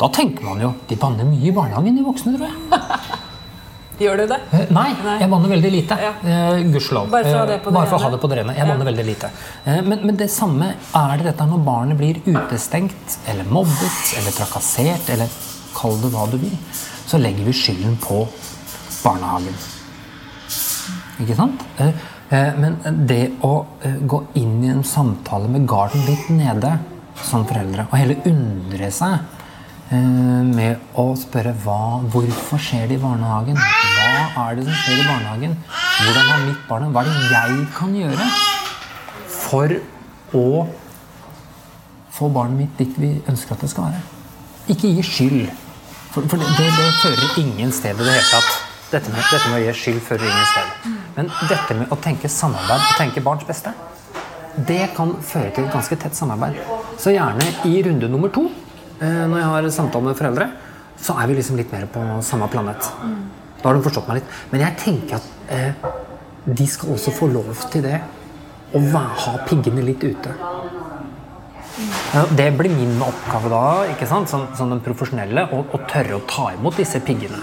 Da 0.00 0.08
tenker 0.12 0.44
man 0.46 0.60
jo 0.62 0.72
de 0.90 0.96
banner 0.98 1.24
mye 1.28 1.48
i 1.50 1.54
barnehagen, 1.54 1.96
de 1.96 2.04
voksne, 2.06 2.36
tror 2.36 2.48
jeg. 2.48 3.18
Gjør 4.02 4.22
du 4.22 4.24
det? 4.32 4.38
Eh, 4.56 4.70
Nei, 4.74 4.88
Nei. 5.04 5.16
jeg 5.20 5.30
banner 5.30 5.50
veldig 5.52 5.70
lite. 5.70 5.98
Ja. 6.00 6.12
Eh, 6.26 6.62
Gudskjelov. 6.72 7.10
Bare 7.12 7.28
for 7.28 7.36
å 7.36 7.42
ha 7.42 7.46
det 7.46 7.58
Eh, 7.58 7.62
på 7.62 7.70
det 7.70 7.82
rene. 7.82 8.10
det 8.16 8.20
på 8.22 8.30
det 8.32 8.38
rene. 8.40 8.54
Jeg 8.56 8.64
Ja. 8.66 8.70
banner 8.72 8.88
veldig 8.88 9.04
lite. 9.06 9.30
Eh, 9.64 9.80
Men, 9.82 10.00
men 10.06 10.16
det 10.16 10.30
samme 10.32 10.72
er 10.94 11.16
det 11.18 11.26
dette 11.28 11.46
når 11.46 11.64
barnet 11.64 11.98
blir 12.00 12.18
utestengt, 12.26 13.18
eller 13.28 13.44
mobbet, 13.44 14.16
eller 14.18 14.32
trakassert, 14.32 15.08
eller 15.12 15.28
kall 15.76 16.00
det 16.02 16.10
hva 16.12 16.24
du 16.30 16.36
vil, 16.38 16.56
så 17.06 17.20
legger 17.20 17.46
vi 17.46 17.54
skylden 17.56 17.96
på 18.02 18.24
barnehagen. 19.02 19.54
Ikke 21.22 21.36
sant? 21.36 21.62
Eh, 21.78 21.92
eh, 22.30 22.58
Men 22.58 22.78
det 23.06 23.22
å 23.44 23.52
eh, 23.84 24.00
gå 24.08 24.22
inn 24.40 24.62
i 24.64 24.72
en 24.72 24.82
samtale 24.84 25.50
med 25.52 25.66
garden 25.68 26.04
litt 26.08 26.28
nede 26.32 26.78
som 27.22 27.46
foreldre, 27.46 27.86
og 27.90 27.98
heller 27.98 28.28
undre 28.30 28.90
seg 28.90 29.38
med 29.92 30.94
å 30.96 31.02
spørre 31.20 31.50
hva, 31.66 32.00
hvorfor 32.08 32.56
skjer 32.64 32.86
det 32.88 32.94
i 32.96 33.00
barnehagen? 33.02 33.58
Hva 33.58 34.46
er 34.46 34.54
det 34.56 34.62
som 34.64 34.78
skjer 34.80 35.02
i 35.02 35.04
barnehagen? 35.04 35.56
Hvordan 35.68 36.30
har 36.30 36.46
mitt 36.46 36.62
barn? 36.64 36.86
Hva 36.94 37.02
er 37.02 37.10
det 37.10 37.26
jeg 37.28 37.66
kan 37.76 37.92
gjøre 37.98 38.28
for 39.34 39.74
å 40.40 40.46
få 42.16 42.30
barnet 42.32 42.62
mitt 42.62 42.80
dit 42.80 42.96
vi 43.04 43.12
ønsker 43.28 43.52
at 43.52 43.66
det 43.66 43.70
skal 43.74 43.90
være? 43.90 44.00
Ikke 44.72 44.94
gi 44.96 45.04
skyld. 45.04 45.52
For, 46.12 46.26
for 46.28 46.36
det, 46.36 46.48
det, 46.58 46.68
det 46.76 46.90
fører 47.00 47.38
ingen 47.40 47.72
sted 47.72 47.96
i 47.96 48.04
det 48.04 48.12
hele 48.12 48.28
tatt. 48.28 48.50
Dette 48.92 49.08
med, 49.08 49.24
dette 49.24 49.48
med 49.48 49.56
å 49.56 49.62
gi 49.64 49.72
skyld 49.80 50.02
fører 50.04 50.28
ingen 50.28 50.50
sted. 50.50 50.90
Men 51.16 51.30
dette 51.48 51.76
med 51.78 51.92
å 51.92 51.96
tenke 52.04 52.28
samarbeid 52.28 52.84
og 52.84 52.98
tenke 53.00 53.22
barns 53.24 53.46
beste, 53.48 53.72
det 54.68 54.90
kan 54.96 55.14
føre 55.24 55.52
til 55.56 55.64
et 55.64 55.72
ganske 55.72 55.96
tett 55.96 56.16
samarbeid. 56.16 56.58
Så 57.00 57.14
gjerne 57.14 57.46
i 57.68 57.80
runde 57.86 58.10
nummer 58.12 58.32
to, 58.32 58.44
eh, 59.00 59.24
når 59.24 59.38
jeg 59.40 59.48
har 59.54 59.70
samtale 59.78 60.10
med 60.10 60.18
foreldre, 60.18 60.50
så 61.00 61.16
er 61.18 61.30
vi 61.30 61.38
liksom 61.38 61.56
litt 61.56 61.72
mer 61.72 61.88
på 61.88 62.04
samme 62.22 62.48
planet. 62.52 62.90
Da 63.62 63.68
har 63.68 63.78
de 63.78 63.84
forstått 63.86 64.08
meg 64.10 64.20
litt. 64.20 64.36
Men 64.52 64.66
jeg 64.66 64.76
tenker 64.84 65.16
at 65.16 65.30
eh, 65.48 65.90
de 66.44 66.66
skal 66.68 66.92
også 66.92 67.14
få 67.16 67.30
lov 67.32 67.56
til 67.72 67.88
det. 67.88 68.02
Å 68.72 68.80
ha 68.98 69.32
piggene 69.48 69.84
litt 69.84 70.04
ute. 70.04 70.32
Det 72.36 72.48
blir 72.58 72.70
min 72.74 73.00
oppgave 73.02 73.48
da, 73.52 73.62
ikke 73.94 74.06
sant? 74.10 74.28
Som, 74.28 74.46
som 74.58 74.68
den 74.72 74.82
profesjonelle, 74.84 75.46
å, 75.56 75.62
å 75.72 75.80
tørre 75.88 76.18
å 76.18 76.22
ta 76.28 76.50
imot 76.56 76.76
disse 76.76 77.00
piggene. 77.04 77.40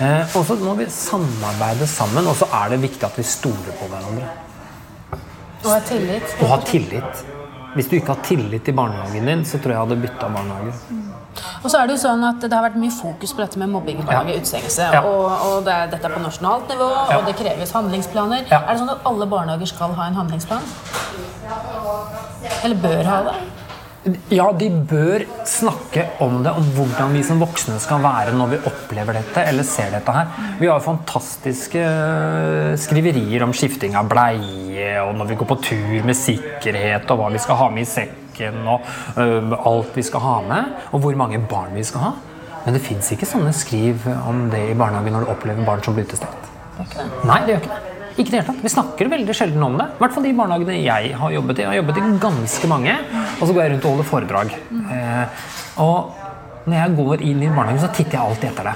Eh, 0.00 0.36
og 0.36 0.44
så 0.48 0.56
må 0.60 0.74
vi 0.78 0.86
samarbeide 0.92 1.86
sammen, 1.88 2.28
og 2.28 2.36
så 2.36 2.48
er 2.62 2.74
det 2.74 2.80
viktig 2.84 3.04
at 3.08 3.16
vi 3.20 3.24
stoler 3.26 3.74
på 3.80 3.88
hverandre. 3.90 4.28
Og 5.64 5.70
ha 5.74 5.80
tillit. 5.84 6.36
Og 6.40 6.48
ha 6.54 6.58
tillit. 6.64 7.24
Hvis 7.76 7.86
du 7.90 7.96
ikke 8.00 8.14
har 8.16 8.22
tillit 8.26 8.64
til 8.66 8.74
barnehagen 8.74 9.28
din, 9.28 9.42
så 9.46 9.60
tror 9.60 9.72
jeg 9.72 9.76
jeg 9.78 9.84
hadde 9.84 9.98
bytta 10.04 10.30
barnehage. 10.34 10.72
Og 11.62 11.68
så 11.70 11.78
er 11.78 11.86
det 11.86 11.94
jo 11.94 12.00
sånn 12.02 12.24
at 12.26 12.40
det 12.42 12.50
har 12.56 12.64
vært 12.64 12.78
mye 12.80 12.90
fokus 12.90 13.32
på 13.36 13.44
dette 13.44 13.60
med 13.60 13.70
mobbing 13.70 14.00
i 14.00 14.06
barnehage, 14.08 14.32
Ja. 14.34 14.40
utestengelse. 14.40 14.88
Ja. 14.96 15.02
Og, 15.06 15.26
og 15.46 15.64
det 15.68 15.74
er, 15.76 15.90
dette 15.92 16.08
er 16.08 16.16
på 16.16 16.22
nasjonalt 16.24 16.72
nivå, 16.72 16.88
Ja. 16.90 17.18
og 17.20 17.28
det 17.28 17.36
kreves 17.38 17.72
handlingsplaner. 17.76 18.48
Er 18.50 18.66
det 18.72 18.80
sånn 18.80 18.90
at 18.96 19.04
alle 19.06 19.28
barnehager 19.30 19.70
skal 19.70 19.94
ha 20.00 20.08
en 20.10 20.18
handlingsplan? 20.18 20.64
Eller 22.64 22.76
bør 22.82 23.08
ha 23.08 23.22
det? 23.28 23.38
Ja, 24.32 24.46
de 24.56 24.70
bør 24.88 25.26
snakke 25.44 26.06
om 26.24 26.38
det, 26.40 26.52
om 26.56 26.68
hvordan 26.72 27.10
vi 27.12 27.20
som 27.26 27.42
voksne 27.42 27.76
skal 27.82 28.00
være 28.00 28.32
når 28.32 28.54
vi 28.54 28.60
opplever 28.70 29.18
dette 29.18 29.42
eller 29.50 29.66
ser 29.68 29.90
dette 29.92 30.14
her. 30.14 30.30
Vi 30.56 30.70
har 30.70 30.80
fantastiske 30.80 31.82
øh, 31.84 32.78
skriverier 32.80 33.44
om 33.44 33.52
skifting 33.52 33.98
av 34.00 34.08
bleie, 34.08 34.94
og 35.02 35.12
når 35.18 35.28
vi 35.28 35.36
går 35.42 35.50
på 35.50 35.58
tur 35.68 36.08
med 36.08 36.16
sikkerhet, 36.16 37.12
og 37.12 37.20
hva 37.20 37.28
vi 37.34 37.44
skal 37.44 37.60
ha 37.60 37.68
med 37.74 37.84
i 37.84 37.90
sekken, 37.90 38.62
og 38.72 38.88
uh, 39.20 39.52
alt 39.68 40.00
vi 40.00 40.06
skal 40.08 40.24
ha 40.24 40.34
med, 40.48 40.72
og 40.96 41.04
hvor 41.04 41.20
mange 41.20 41.42
barn 41.50 41.76
vi 41.76 41.84
skal 41.84 42.06
ha. 42.06 42.14
Men 42.64 42.76
det 42.76 42.84
fins 42.86 43.12
ikke 43.12 43.28
sånne 43.28 43.52
skriv 43.56 44.08
om 44.24 44.46
det 44.52 44.64
i 44.70 44.76
barnehagen 44.80 45.12
når 45.18 45.28
du 45.28 45.34
opplever 45.36 45.68
barn 45.68 45.84
som 45.84 45.96
blir 45.96 46.08
utestengt. 46.08 46.48
Nei, 47.28 47.42
det 47.44 47.52
gjør 47.52 47.64
ikke 47.66 47.76
det. 47.76 47.99
Ikke 48.20 48.34
det 48.34 48.40
hele 48.42 48.48
tatt. 48.50 48.60
Vi 48.60 48.72
snakker 48.72 49.08
veldig 49.08 49.34
sjelden 49.36 49.62
om 49.64 49.78
det. 49.80 49.86
I 49.96 50.02
hvert 50.02 50.12
fall 50.12 50.26
de 50.26 50.32
barnehagene 50.36 50.76
jeg 50.82 51.12
har 51.16 51.32
jobbet 51.32 51.60
i. 51.60 51.64
Jeg 51.64 51.70
har 51.70 51.78
jobbet 51.78 52.00
i 52.00 52.08
ganske 52.20 52.68
mange. 52.68 52.96
Og 53.38 53.44
så 53.46 53.52
går 53.54 53.62
jeg 53.62 53.72
rundt 53.72 53.86
og 53.86 53.94
holder 53.94 54.08
foredrag. 54.10 54.56
Eh, 54.92 55.44
og 55.80 56.66
når 56.66 56.76
jeg 56.76 56.96
går 56.98 57.24
inn 57.30 57.44
i 57.46 57.48
barnehagen, 57.48 57.80
så 57.80 57.88
titter 57.96 58.18
jeg 58.18 58.26
alltid 58.26 58.50
etter 58.50 58.68
det. 58.68 58.74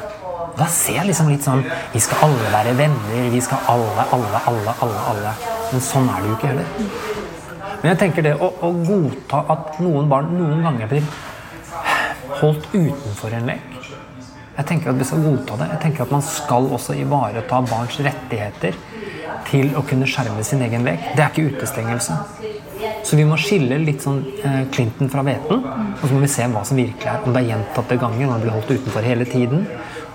Da 0.55 0.69
ser 0.71 1.01
jeg 1.01 1.09
liksom 1.09 1.29
litt 1.33 1.43
sånn 1.43 1.65
Vi 1.93 2.01
skal 2.01 2.29
alle 2.29 2.53
være 2.55 2.73
venner. 2.79 3.29
Vi 3.35 3.43
skal 3.45 3.69
alle, 3.69 4.07
alle, 4.17 4.41
alle, 4.49 4.77
alle. 4.87 5.05
alle. 5.13 5.35
Men 5.73 5.85
sånn 5.91 6.09
er 6.09 6.25
det 6.25 6.31
jo 6.31 6.39
ikke 6.39 6.53
heller. 6.55 6.73
Men 7.83 7.91
jeg 7.91 8.01
tenker 8.01 8.25
det 8.25 8.35
å, 8.41 8.49
å 8.65 8.73
godta 8.81 9.45
at 9.53 9.81
noen 9.85 10.09
barn 10.09 10.33
noen 10.39 10.65
ganger 10.65 10.89
blir 10.89 11.05
holdt 12.41 12.71
utenfor 12.73 13.37
en 13.37 13.53
lek. 13.53 13.71
Jeg 14.55 14.69
tenker 14.71 14.93
at 14.95 14.97
vi 15.03 15.07
skal 15.09 15.25
godta 15.27 15.59
det. 15.61 15.71
Jeg 15.75 15.83
tenker 15.83 16.07
at 16.07 16.13
Man 16.15 16.25
skal 16.25 16.71
også 16.73 16.97
ivareta 16.97 17.61
barns 17.69 17.99
rettigheter 18.07 18.79
til 19.49 19.73
å 19.79 19.83
kunne 19.87 20.09
skjerme 20.09 20.45
sin 20.47 20.63
egen 20.67 20.87
lek. 20.87 21.11
Det 21.15 21.25
er 21.25 21.33
ikke 21.33 21.55
utestengelse. 21.55 22.17
Så 23.05 23.17
vi 23.19 23.25
må 23.29 23.37
skille 23.41 23.77
litt 23.81 24.05
sånn 24.05 24.23
eh, 24.45 24.63
Clinton 24.73 25.11
fra 25.13 25.25
hveten, 25.27 25.61
og 25.65 26.05
så 26.05 26.13
må 26.13 26.23
vi 26.25 26.31
se 26.33 26.47
hva 26.51 26.65
som 26.67 26.79
virkelig 26.81 27.11
er. 27.11 27.21
Om 27.25 27.35
det 27.35 27.43
er 27.43 27.51
gjentatte 27.53 27.99
ganger, 28.01 28.27
om 28.27 28.35
det 28.35 28.47
blir 28.47 28.55
holdt 28.57 28.73
utenfor 28.73 29.07
hele 29.07 29.27
tiden. 29.29 29.67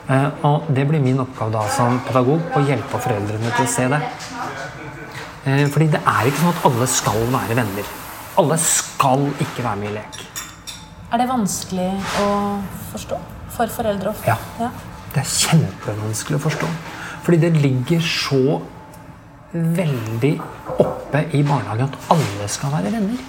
Eh, 0.09 0.45
og 0.47 0.69
det 0.73 0.87
blir 0.89 1.03
min 1.03 1.21
oppgave 1.21 1.53
da 1.53 1.65
som 1.73 1.99
pedagog 2.07 2.57
å 2.57 2.63
hjelpe 2.65 3.01
foreldrene 3.01 3.53
til 3.55 3.65
å 3.67 3.73
se 3.73 3.85
det. 3.93 4.01
Eh, 5.45 5.65
fordi 5.69 5.89
det 5.93 6.01
er 6.01 6.29
ikke 6.29 6.41
sånn 6.41 6.55
at 6.55 6.65
alle 6.69 6.89
skal 6.89 7.21
være 7.35 7.59
venner. 7.61 7.93
Alle 8.41 8.57
skal 8.63 9.27
ikke 9.37 9.65
være 9.65 9.81
med 9.83 9.91
i 9.91 9.95
lek. 9.99 10.19
Er 11.09 11.21
det 11.21 11.29
vanskelig 11.29 11.91
å 12.21 12.29
forstå 12.91 13.17
for 13.55 13.71
foreldre 13.73 14.11
ofte? 14.13 14.33
Ja. 14.33 14.69
Det 15.13 15.23
er 15.23 15.29
kjempevanskelig 15.29 16.37
å 16.37 16.43
forstå. 16.43 16.67
Fordi 17.25 17.39
det 17.41 17.55
ligger 17.57 18.03
så 18.05 18.59
veldig 19.53 20.33
oppe 20.79 21.23
i 21.33 21.41
barnehagen 21.43 21.87
at 21.89 22.11
alle 22.13 22.47
skal 22.51 22.73
være 22.75 22.91
venner. 22.93 23.21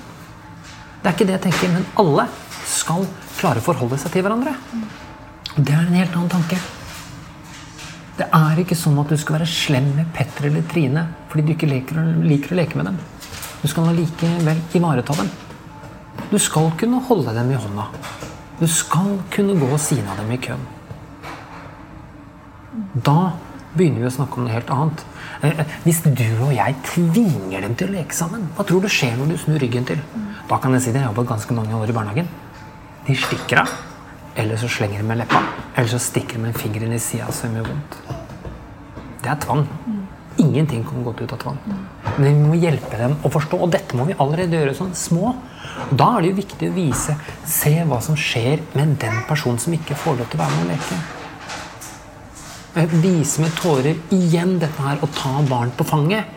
Det 1.00 1.08
er 1.08 1.14
ikke 1.16 1.26
det 1.30 1.36
jeg 1.38 1.44
tenker, 1.48 1.72
men 1.72 1.86
alle 2.02 2.26
skal 2.68 3.06
klare 3.38 3.62
å 3.62 3.64
forholde 3.64 3.96
seg 4.02 4.12
til 4.12 4.22
hverandre. 4.26 4.52
Det 5.56 5.72
er 5.72 5.86
en 5.86 5.96
helt 5.96 6.12
annen 6.16 6.28
tanke. 6.32 6.58
Det 8.20 8.26
er 8.36 8.58
ikke 8.60 8.76
sånn 8.76 8.98
at 9.00 9.08
du 9.08 9.16
skal 9.16 9.38
være 9.38 9.48
slem 9.48 9.86
med 9.96 10.10
Petter 10.12 10.50
eller 10.50 10.66
Trine 10.68 11.06
fordi 11.30 11.46
du 11.46 11.52
ikke 11.54 11.70
liker, 11.70 11.96
å- 12.02 12.24
liker 12.26 12.52
å 12.52 12.58
leke 12.58 12.76
med 12.76 12.90
dem. 12.90 12.98
Du 13.62 13.68
skal 13.68 13.88
likevel 13.96 14.60
ivareta 14.76 15.16
dem. 15.16 15.30
Du 16.30 16.38
skal 16.38 16.70
kunne 16.76 17.00
holde 17.08 17.32
dem 17.34 17.50
i 17.50 17.56
hånda. 17.56 17.86
Du 18.60 18.66
skal 18.68 19.18
kunne 19.32 19.56
gå 19.58 19.66
ved 19.70 19.80
siden 19.80 20.08
av 20.08 20.16
dem 20.20 20.30
i 20.32 20.36
køen. 20.36 20.60
Da 22.94 23.32
begynner 23.74 24.04
vi 24.04 24.06
å 24.10 24.12
snakke 24.14 24.36
om 24.38 24.44
noe 24.44 24.52
helt 24.54 24.70
annet. 24.74 25.04
Hvis 25.86 26.02
du 26.04 26.26
og 26.44 26.52
jeg 26.52 26.74
tvinger 26.84 27.64
dem 27.64 27.74
til 27.78 27.88
å 27.88 27.94
leke 27.94 28.16
sammen, 28.16 28.44
hva 28.56 28.64
tror 28.68 28.84
du 28.84 28.90
skjer 28.92 29.14
når 29.16 29.32
du 29.32 29.36
snur 29.40 29.60
ryggen 29.62 29.86
til? 29.88 30.00
Da 30.50 30.58
kan 30.60 30.74
jeg 30.76 30.84
si 30.84 30.92
det, 30.92 31.00
jeg 31.00 31.08
har 31.08 31.14
jobbet 31.14 31.30
ganske 31.30 31.56
mange 31.56 31.76
år 31.78 31.92
i 31.92 31.94
barnehagen. 31.96 32.28
De 33.06 33.16
stikker 33.16 33.62
av, 33.62 33.70
eller 34.36 34.60
så 34.60 34.68
slenger 34.68 35.00
de 35.00 35.06
med 35.08 35.22
leppa, 35.22 35.40
eller 35.74 35.88
så 35.88 36.00
stikker 36.02 36.36
de 36.36 36.44
med 36.44 36.58
fingeren 36.60 36.92
i 36.92 37.00
sida 37.00 37.30
så 37.32 37.48
gjør 37.48 37.70
vondt. 37.70 37.96
Det 39.20 39.30
er 39.32 39.40
tvang. 39.40 39.64
Ingenting 40.40 40.84
kommer 40.84 41.08
godt 41.08 41.22
ut 41.24 41.32
av 41.36 41.40
tvang. 41.40 41.62
Men 42.18 42.26
vi 42.28 42.50
må 42.50 42.58
hjelpe 42.60 43.00
dem 43.00 43.16
å 43.24 43.32
forstå, 43.32 43.62
og 43.64 43.72
dette 43.72 43.96
må 43.96 44.06
vi 44.10 44.18
allerede 44.20 44.60
gjøre 44.60 44.76
sånn 44.76 44.92
små. 44.96 45.32
Da 45.88 46.10
er 46.16 46.20
det 46.20 46.34
jo 46.34 46.40
viktig 46.42 46.68
å 46.68 46.76
vise, 46.76 47.16
se 47.48 47.72
hva 47.88 48.02
som 48.04 48.18
skjer 48.18 48.60
med 48.76 48.98
den 49.00 49.24
personen 49.28 49.60
som 49.60 49.72
ikke 49.76 49.96
får 50.04 50.20
lov 50.20 50.28
til 50.28 50.40
å 50.40 50.44
være 50.44 50.58
med 50.58 50.68
og 50.68 50.70
leke. 50.74 51.00
Eh, 52.74 52.86
Vise 53.02 53.42
med 53.42 53.54
tårer 53.58 53.96
igjen 54.14 54.58
dette 54.62 54.82
her 54.82 55.00
å 55.02 55.08
ta 55.14 55.40
barn 55.48 55.72
på 55.74 55.86
fanget. 55.86 56.36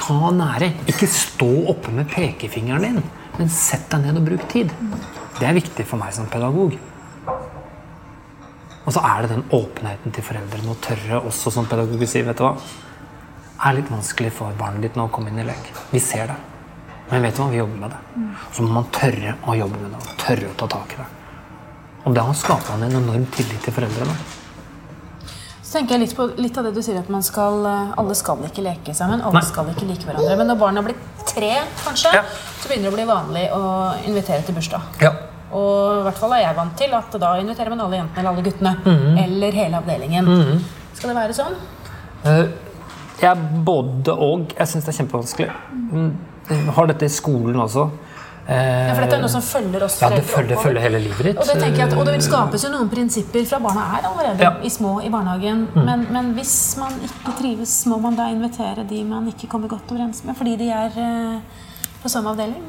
Ta 0.00 0.30
nære. 0.34 0.72
Ikke 0.90 1.06
stå 1.06 1.50
oppe 1.70 1.92
med 1.94 2.10
pekefingeren 2.10 2.82
din, 2.82 3.02
men 3.38 3.52
sett 3.52 3.86
deg 3.92 4.06
ned 4.06 4.18
og 4.18 4.26
bruk 4.26 4.48
tid. 4.50 4.72
Det 5.38 5.46
er 5.46 5.54
viktig 5.54 5.86
for 5.86 6.02
meg 6.02 6.14
som 6.16 6.26
pedagog. 6.30 6.74
Og 8.82 8.90
så 8.90 9.02
er 9.06 9.22
det 9.22 9.36
den 9.36 9.44
åpenheten 9.54 10.14
til 10.14 10.26
foreldrene 10.26 10.72
å 10.72 10.80
tørre 10.82 11.20
også 11.22 11.52
som 11.54 11.68
pedagog 11.70 12.02
å 12.02 12.08
si 12.10 12.24
vet 12.26 12.40
du 12.40 12.42
hva, 12.42 12.56
det 13.62 13.68
er 13.68 13.76
litt 13.76 13.90
vanskelig 13.92 14.32
for 14.34 14.56
barnet 14.58 14.82
ditt 14.82 14.96
nå 14.98 15.04
å 15.06 15.10
komme 15.14 15.30
inn 15.30 15.38
i 15.38 15.46
lek. 15.46 15.68
Vi 15.92 16.00
ser 16.02 16.32
det. 16.32 16.38
Men 17.12 17.22
vet 17.22 17.36
du 17.36 17.44
hva, 17.44 17.50
vi 17.52 17.60
jobber 17.60 17.78
med 17.84 17.92
det. 17.94 18.26
Så 18.50 18.66
må 18.66 18.74
man 18.74 18.88
tørre 18.90 19.36
å 19.46 19.54
jobbe 19.54 19.78
med 19.78 19.94
det, 19.94 20.16
tørre 20.18 20.50
å 20.50 20.56
ta 20.58 20.66
tak 20.72 20.96
i 20.96 20.98
det. 20.98 21.10
Og 22.02 22.16
da 22.16 22.24
skaper 22.34 22.74
man 22.74 22.88
en 22.88 23.04
enorm 23.04 23.28
tillit 23.36 23.62
til 23.62 23.76
foreldrene. 23.76 24.16
Så 25.72 25.78
tenker 25.78 25.96
jeg 25.96 26.02
litt 26.02 26.12
på 26.18 26.26
litt 26.36 26.58
av 26.60 26.66
det 26.66 26.74
du 26.76 26.82
sier 26.84 26.98
at 27.00 27.06
man 27.08 27.22
skal, 27.24 27.62
eh, 27.64 27.92
alle 27.96 28.12
skal 28.18 28.42
ikke 28.44 28.60
leke 28.60 28.92
sammen. 28.94 29.22
Alle 29.24 29.40
Nei. 29.40 29.48
skal 29.48 29.70
ikke 29.72 29.86
like 29.88 30.04
hverandre. 30.04 30.34
Men 30.36 30.50
når 30.52 30.58
barna 30.60 30.82
blir 30.84 30.98
tre, 31.24 31.62
kanskje, 31.80 32.12
Ja. 32.12 32.20
så 32.60 32.68
begynner 32.68 32.90
det 32.90 32.92
å 32.92 32.96
bli 32.98 33.06
vanlig 33.08 33.44
å 33.56 33.62
invitere 34.04 34.44
til 34.44 34.54
bursdag. 34.54 34.82
Ja. 35.00 35.12
Og 35.50 36.00
i 36.00 36.02
hvert 36.10 36.18
fall 36.20 36.32
er 36.34 36.42
jeg 36.44 36.56
vant 36.56 36.76
til 36.76 36.92
at 36.92 37.10
da 37.18 37.30
inviterer 37.40 37.70
man 37.70 37.80
alle 37.80 37.96
jentene 38.02 38.18
eller 38.18 38.30
alle 38.34 38.42
guttene. 38.42 38.76
Mhm. 38.84 39.18
Eller 39.24 39.50
hele 39.52 39.80
avdelingen. 39.80 40.60
Skal 40.92 41.08
det 41.08 41.16
være 41.16 41.32
sånn? 41.40 41.54
Eh, 42.24 42.48
Jeg 43.22 43.36
både 43.64 44.08
og. 44.18 44.48
Jeg 44.58 44.66
syns 44.66 44.84
det 44.84 44.88
er 44.98 45.04
kjempevanskelig. 45.04 45.50
Mm, 45.92 46.16
Jeg 46.50 46.74
har 46.74 46.86
dette 46.86 47.02
i 47.04 47.08
skolen 47.08 47.54
også. 47.56 47.90
Ja, 48.42 48.90
for 48.96 49.04
dette 49.04 49.14
er 49.16 49.20
noe 49.22 49.30
som 49.30 49.42
følger 49.46 49.84
oss 49.86 50.00
ja, 50.02 50.08
det 50.10 50.24
følger, 50.26 50.58
følger 50.58 50.82
hele 50.82 50.98
livet 51.04 51.26
ditt. 51.28 51.38
Og 51.38 51.46
det 51.46 51.54
tenker 51.62 51.78
jeg 51.78 51.86
at, 51.92 51.94
og 51.96 52.08
det 52.08 52.16
skapes 52.26 52.64
jo 52.66 52.70
noen 52.72 52.88
prinsipper 52.90 53.44
fra 53.46 53.60
barna 53.62 53.84
er 54.00 54.08
allerede 54.08 54.42
Ja. 54.42 54.50
Mm. 54.56 54.64
i 54.66 54.70
små 54.74 54.92
i 55.00 55.10
barnehagen. 55.14 55.60
Men, 55.76 56.06
men 56.10 56.32
hvis 56.34 56.54
man 56.80 56.96
ikke 57.06 57.36
trives, 57.38 57.76
må 57.86 58.00
man 58.02 58.16
da 58.18 58.26
invitere 58.34 58.82
de 58.90 59.04
man 59.06 59.28
ikke 59.30 59.46
kommer 59.52 59.68
godt 59.70 59.92
overens 59.94 60.24
med, 60.26 60.34
fordi 60.36 60.56
de 60.58 60.70
er 60.74 60.98
eh, 60.98 61.62
på 62.02 62.08
samme 62.10 62.34
avdeling? 62.34 62.64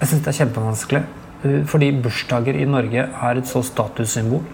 Jeg 0.00 0.08
syns 0.08 0.22
det 0.24 0.32
er 0.34 0.38
kjempevanskelig. 0.44 1.02
eh, 1.44 1.64
Fordi 1.66 1.90
bursdager 2.02 2.54
i 2.60 2.64
Norge 2.68 3.08
er 3.08 3.40
et 3.40 3.48
så 3.48 3.62
statussymbol 3.64 4.44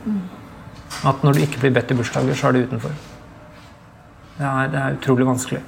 at 1.06 1.22
når 1.26 1.32
du 1.34 1.40
ikke 1.42 1.58
blir 1.60 1.74
bedt 1.74 1.90
i 1.90 1.94
bursdager, 1.98 2.34
så 2.38 2.48
er 2.48 2.52
du 2.52 2.58
utenfor. 2.70 2.90
Det 4.38 4.46
er, 4.46 4.68
det 4.70 4.78
er 4.80 4.94
utrolig 5.00 5.26
vanskelig. 5.26 5.60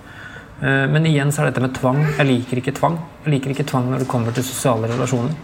Eh, 0.61 0.87
Men 0.91 1.07
igjen 1.07 1.31
så 1.33 1.43
er 1.43 1.51
dette 1.51 1.63
med 1.63 1.75
tvang. 1.77 2.01
Jeg 2.19 2.27
liker 2.27 2.61
ikke 2.63 2.75
tvang. 2.79 2.99
Jeg 3.25 3.35
liker 3.37 3.55
ikke 3.55 3.67
tvang 3.71 3.91
når 3.93 4.03
det 4.05 4.09
kommer 4.11 4.35
til 4.35 4.45
sosiale 4.47 4.91
relasjoner. 4.91 5.35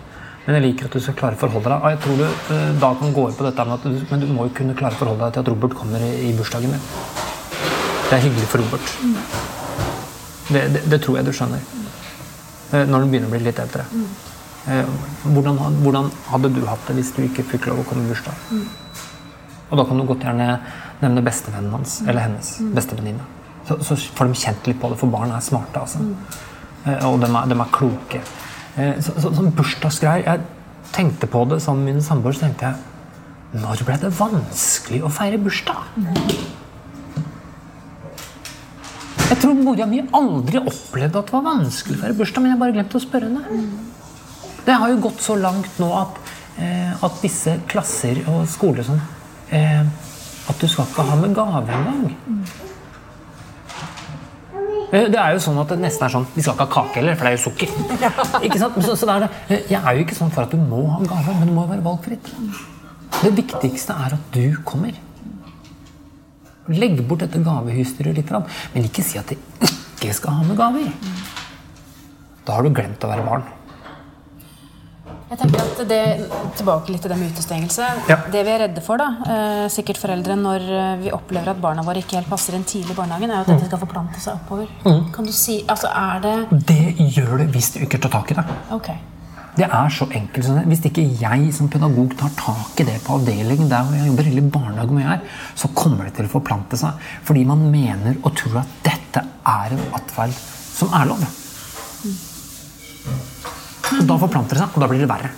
Men 0.46 0.56
jeg 0.58 0.64
liker 0.66 0.88
at 0.88 0.92
du 0.96 1.00
skal 1.00 1.14
klare 1.16 1.38
å 1.38 1.40
forholde 1.40 1.70
deg. 1.70 1.84
Og 1.84 1.90
jeg 1.94 2.00
tror 2.04 2.16
du 2.18 2.24
eh, 2.56 2.72
da 2.82 2.90
kan 3.00 3.14
gå 3.16 3.26
på 3.38 3.46
dette 3.46 3.64
med 3.68 3.74
at 3.78 3.86
du, 3.86 4.02
men 4.10 4.20
du 4.20 4.26
må 4.34 4.48
jo 4.48 4.54
kunne 4.58 4.74
klare 4.76 4.96
å 4.96 5.00
forholde 5.00 5.24
deg 5.24 5.36
til 5.36 5.44
at 5.44 5.52
Robert 5.54 5.76
kommer 5.78 6.02
i, 6.04 6.32
bursdagen 6.36 6.74
din. 6.74 6.84
Det 8.10 8.18
er 8.18 8.24
hyggelig 8.26 8.50
for 8.52 8.60
Robert. 8.64 8.94
Det, 10.50 10.62
det, 10.74 10.82
det 10.92 11.00
tror 11.02 11.16
jeg 11.20 11.26
du 11.28 11.32
skjønner. 11.32 11.62
Eh, 12.74 12.84
Når 12.90 13.06
du 13.06 13.12
begynner 13.14 13.30
å 13.30 13.34
bli 13.36 13.44
litt 13.46 13.60
eldre. 13.62 13.86
Hvordan, 14.64 15.58
hvordan 15.84 16.06
hadde 16.30 16.48
du 16.54 16.62
hatt 16.64 16.86
det 16.88 16.94
hvis 16.96 17.10
du 17.12 17.18
ikke 17.26 17.42
fikk 17.44 17.66
lov 17.68 17.82
å 17.82 17.84
komme 17.84 18.06
i 18.06 18.08
bursdag? 18.08 18.38
Og 19.68 19.76
da 19.76 19.84
kan 19.84 19.98
du 20.00 20.06
godt 20.08 20.24
gjerne 20.24 20.46
nevne 21.02 21.24
bestevennen 21.26 21.72
hans 21.76 21.98
eller 22.06 22.24
hennes 22.24 22.52
bestevenninne. 22.72 23.26
Så, 23.68 23.78
så 23.80 23.96
får 23.96 24.28
de 24.28 24.34
kjent 24.42 24.66
litt 24.68 24.80
på 24.80 24.90
det, 24.92 24.98
for 25.00 25.08
barn 25.12 25.30
er 25.32 25.40
smarte. 25.44 25.80
altså. 25.80 25.98
Eh, 26.86 27.06
Og 27.08 27.20
de 27.22 27.30
er, 27.30 27.46
de 27.48 27.58
er 27.60 27.70
kloke. 27.72 28.20
Eh, 28.76 28.98
Så, 29.00 29.14
så, 29.22 29.30
sånn 29.34 29.52
bursdagsgreier 29.56 30.24
Jeg 30.26 30.40
tenkte 30.92 31.26
på 31.30 31.44
det 31.48 31.60
sammen 31.62 31.84
med 31.84 31.94
min 31.94 32.02
samboer, 32.04 32.34
så 32.36 32.44
tenkte 32.48 32.72
jeg 32.72 33.62
Når 33.62 33.84
ble 33.86 33.96
det 34.02 34.10
vanskelig 34.18 35.00
å 35.06 35.10
feire 35.14 35.38
bursdag? 35.38 35.86
Jeg 39.24 39.38
tror 39.40 39.54
mora 39.56 39.86
mi 39.88 40.02
aldri 40.14 40.60
opplevde 40.60 41.18
at 41.20 41.30
det 41.30 41.34
var 41.34 41.44
vanskelig 41.46 41.96
å 41.96 42.02
feire 42.02 42.16
bursdag, 42.18 42.42
men 42.44 42.52
jeg 42.52 42.60
bare 42.60 42.74
glemte 42.76 42.98
å 42.98 43.02
spørre 43.02 43.30
henne. 43.30 43.62
Det 44.66 44.76
har 44.80 44.92
jo 44.92 44.98
gått 45.06 45.22
så 45.24 45.36
langt 45.40 45.78
nå 45.80 45.88
at, 45.96 46.18
eh, 46.60 46.92
at 47.04 47.22
visse 47.22 47.56
klasser 47.68 48.20
og 48.30 48.44
skoler 48.48 48.84
sånn 48.86 49.00
eh, 49.50 49.82
At 50.48 50.60
du 50.60 50.66
skal 50.68 50.84
ikke 50.84 51.04
ha 51.08 51.16
med 51.16 51.34
gave 51.36 51.72
engang. 51.72 52.04
Eh, 52.12 52.73
Det 54.94 55.18
er 55.18 55.32
jo 55.34 55.40
sånn 55.42 55.56
at 55.58 55.72
det 55.72 55.78
nesten 55.82 56.04
er 56.06 56.12
sånn 56.12 56.26
Vi 56.36 56.42
skal 56.44 56.54
ikke 56.54 56.66
ha 56.68 56.74
kake 56.76 57.00
heller, 57.00 57.16
for 57.18 57.26
det 57.26 57.32
er 57.32 57.36
jo 57.38 57.42
sukker. 57.48 58.42
Ikke 58.46 58.60
sant? 58.60 58.76
Så, 58.86 58.94
så 59.00 59.08
det 59.08 59.14
er 59.16 59.24
det. 59.24 59.30
Eh, 59.48 59.64
Jeg 59.72 59.80
er 59.80 59.96
jo 59.98 60.04
ikke 60.04 60.18
sånn 60.18 60.30
for 60.34 60.46
at 60.46 60.54
du 60.54 60.60
må 60.60 60.84
ha 60.92 61.00
gave, 61.02 61.34
men 61.40 61.50
det 61.50 61.56
må 61.56 61.64
jo 61.64 61.72
være 61.72 61.84
valgfritt. 61.88 62.30
Det 63.24 63.32
viktigste 63.40 63.96
er 64.04 64.14
at 64.18 64.28
du 64.34 64.44
kommer. 64.66 64.94
Legg 66.70 67.02
bort 67.08 67.24
dette 67.26 67.42
gavehysteriet 67.44 68.16
litt, 68.22 68.30
men 68.74 68.86
ikke 68.88 69.02
si 69.04 69.18
at 69.20 69.28
de 69.34 69.36
ikke 69.66 70.14
skal 70.16 70.38
ha 70.38 70.46
med 70.46 70.56
gaver. 70.56 70.88
Da 72.46 72.56
har 72.58 72.64
du 72.64 72.70
glemt 72.76 73.04
å 73.04 73.10
være 73.10 73.26
barn. 73.26 73.44
Jeg 75.30 75.38
tenker 75.40 75.62
at 75.64 75.78
det, 75.88 76.00
Tilbake 76.58 76.92
litt 76.92 77.00
til 77.02 77.10
det 77.10 77.16
med 77.18 77.30
utestengelse. 77.32 77.86
Ja. 78.10 78.18
Det 78.30 78.42
vi 78.46 78.52
er 78.52 78.60
redde 78.66 78.82
for, 78.84 79.00
da, 79.00 79.06
eh, 79.24 79.64
sikkert 79.72 79.98
foreldre, 79.98 80.36
når 80.36 80.66
eh, 80.68 80.96
vi 81.00 81.10
opplever 81.16 81.54
at 81.54 81.60
barna 81.62 81.82
våre 81.86 82.02
ikke 82.02 82.18
helt 82.20 82.28
passer 82.30 82.54
inn 82.58 82.66
tidlig 82.68 82.92
i 82.92 82.98
barnehagen, 82.98 83.30
er 83.30 83.40
jo 83.40 83.46
at 83.46 83.48
Mm. 83.48 83.56
dette 83.56 83.70
skal 83.70 83.80
forplante 83.86 84.20
seg 84.20 84.34
oppover. 84.34 84.68
Kan 85.12 85.24
du 85.24 85.32
si, 85.32 85.64
altså 85.68 85.88
Er 85.94 86.20
det 86.20 86.66
Det 86.66 86.96
gjør 87.16 87.38
det 87.38 87.48
hvis 87.52 87.72
du 87.74 87.80
ikke 87.80 88.00
tar 88.00 88.10
tak 88.10 88.30
i 88.30 88.34
det. 88.34 88.44
Ok. 88.72 88.88
Det 89.56 89.64
er 89.70 89.88
så 89.88 90.06
enkelt 90.10 90.44
som 90.44 90.56
det. 90.58 90.66
Hvis 90.66 90.84
ikke 90.90 91.04
jeg 91.20 91.52
som 91.54 91.68
pedagog 91.68 92.16
tar 92.18 92.30
tak 92.36 92.80
i 92.80 92.84
det 92.84 93.00
på 93.04 93.14
avdelingen 93.20 93.68
der 93.70 93.84
hvor 93.84 93.94
jeg 93.94 94.06
jobber, 94.08 94.26
eller 94.26 94.42
i 94.42 94.50
barnehage 94.50 94.88
hvor 94.90 95.00
jeg 95.00 95.12
er, 95.12 95.20
så 95.54 95.68
kommer 95.74 96.04
det 96.04 96.14
til 96.16 96.26
å 96.26 96.32
forplante 96.32 96.76
seg. 96.76 96.92
Fordi 97.22 97.44
man 97.46 97.70
mener 97.70 98.16
og 98.24 98.34
tror 98.34 98.58
at 98.64 98.66
dette 98.82 99.22
er 99.46 99.72
en 99.78 99.84
atferd 99.94 100.32
som 100.34 100.88
er 100.92 101.06
lov. 101.06 101.22
Og 104.04 104.10
da 104.10 104.20
forplanter 104.20 104.58
det 104.58 104.60
seg, 104.60 104.74
og 104.76 104.82
da 104.84 104.88
blir 104.90 105.00
det 105.00 105.08
verre. 105.08 105.30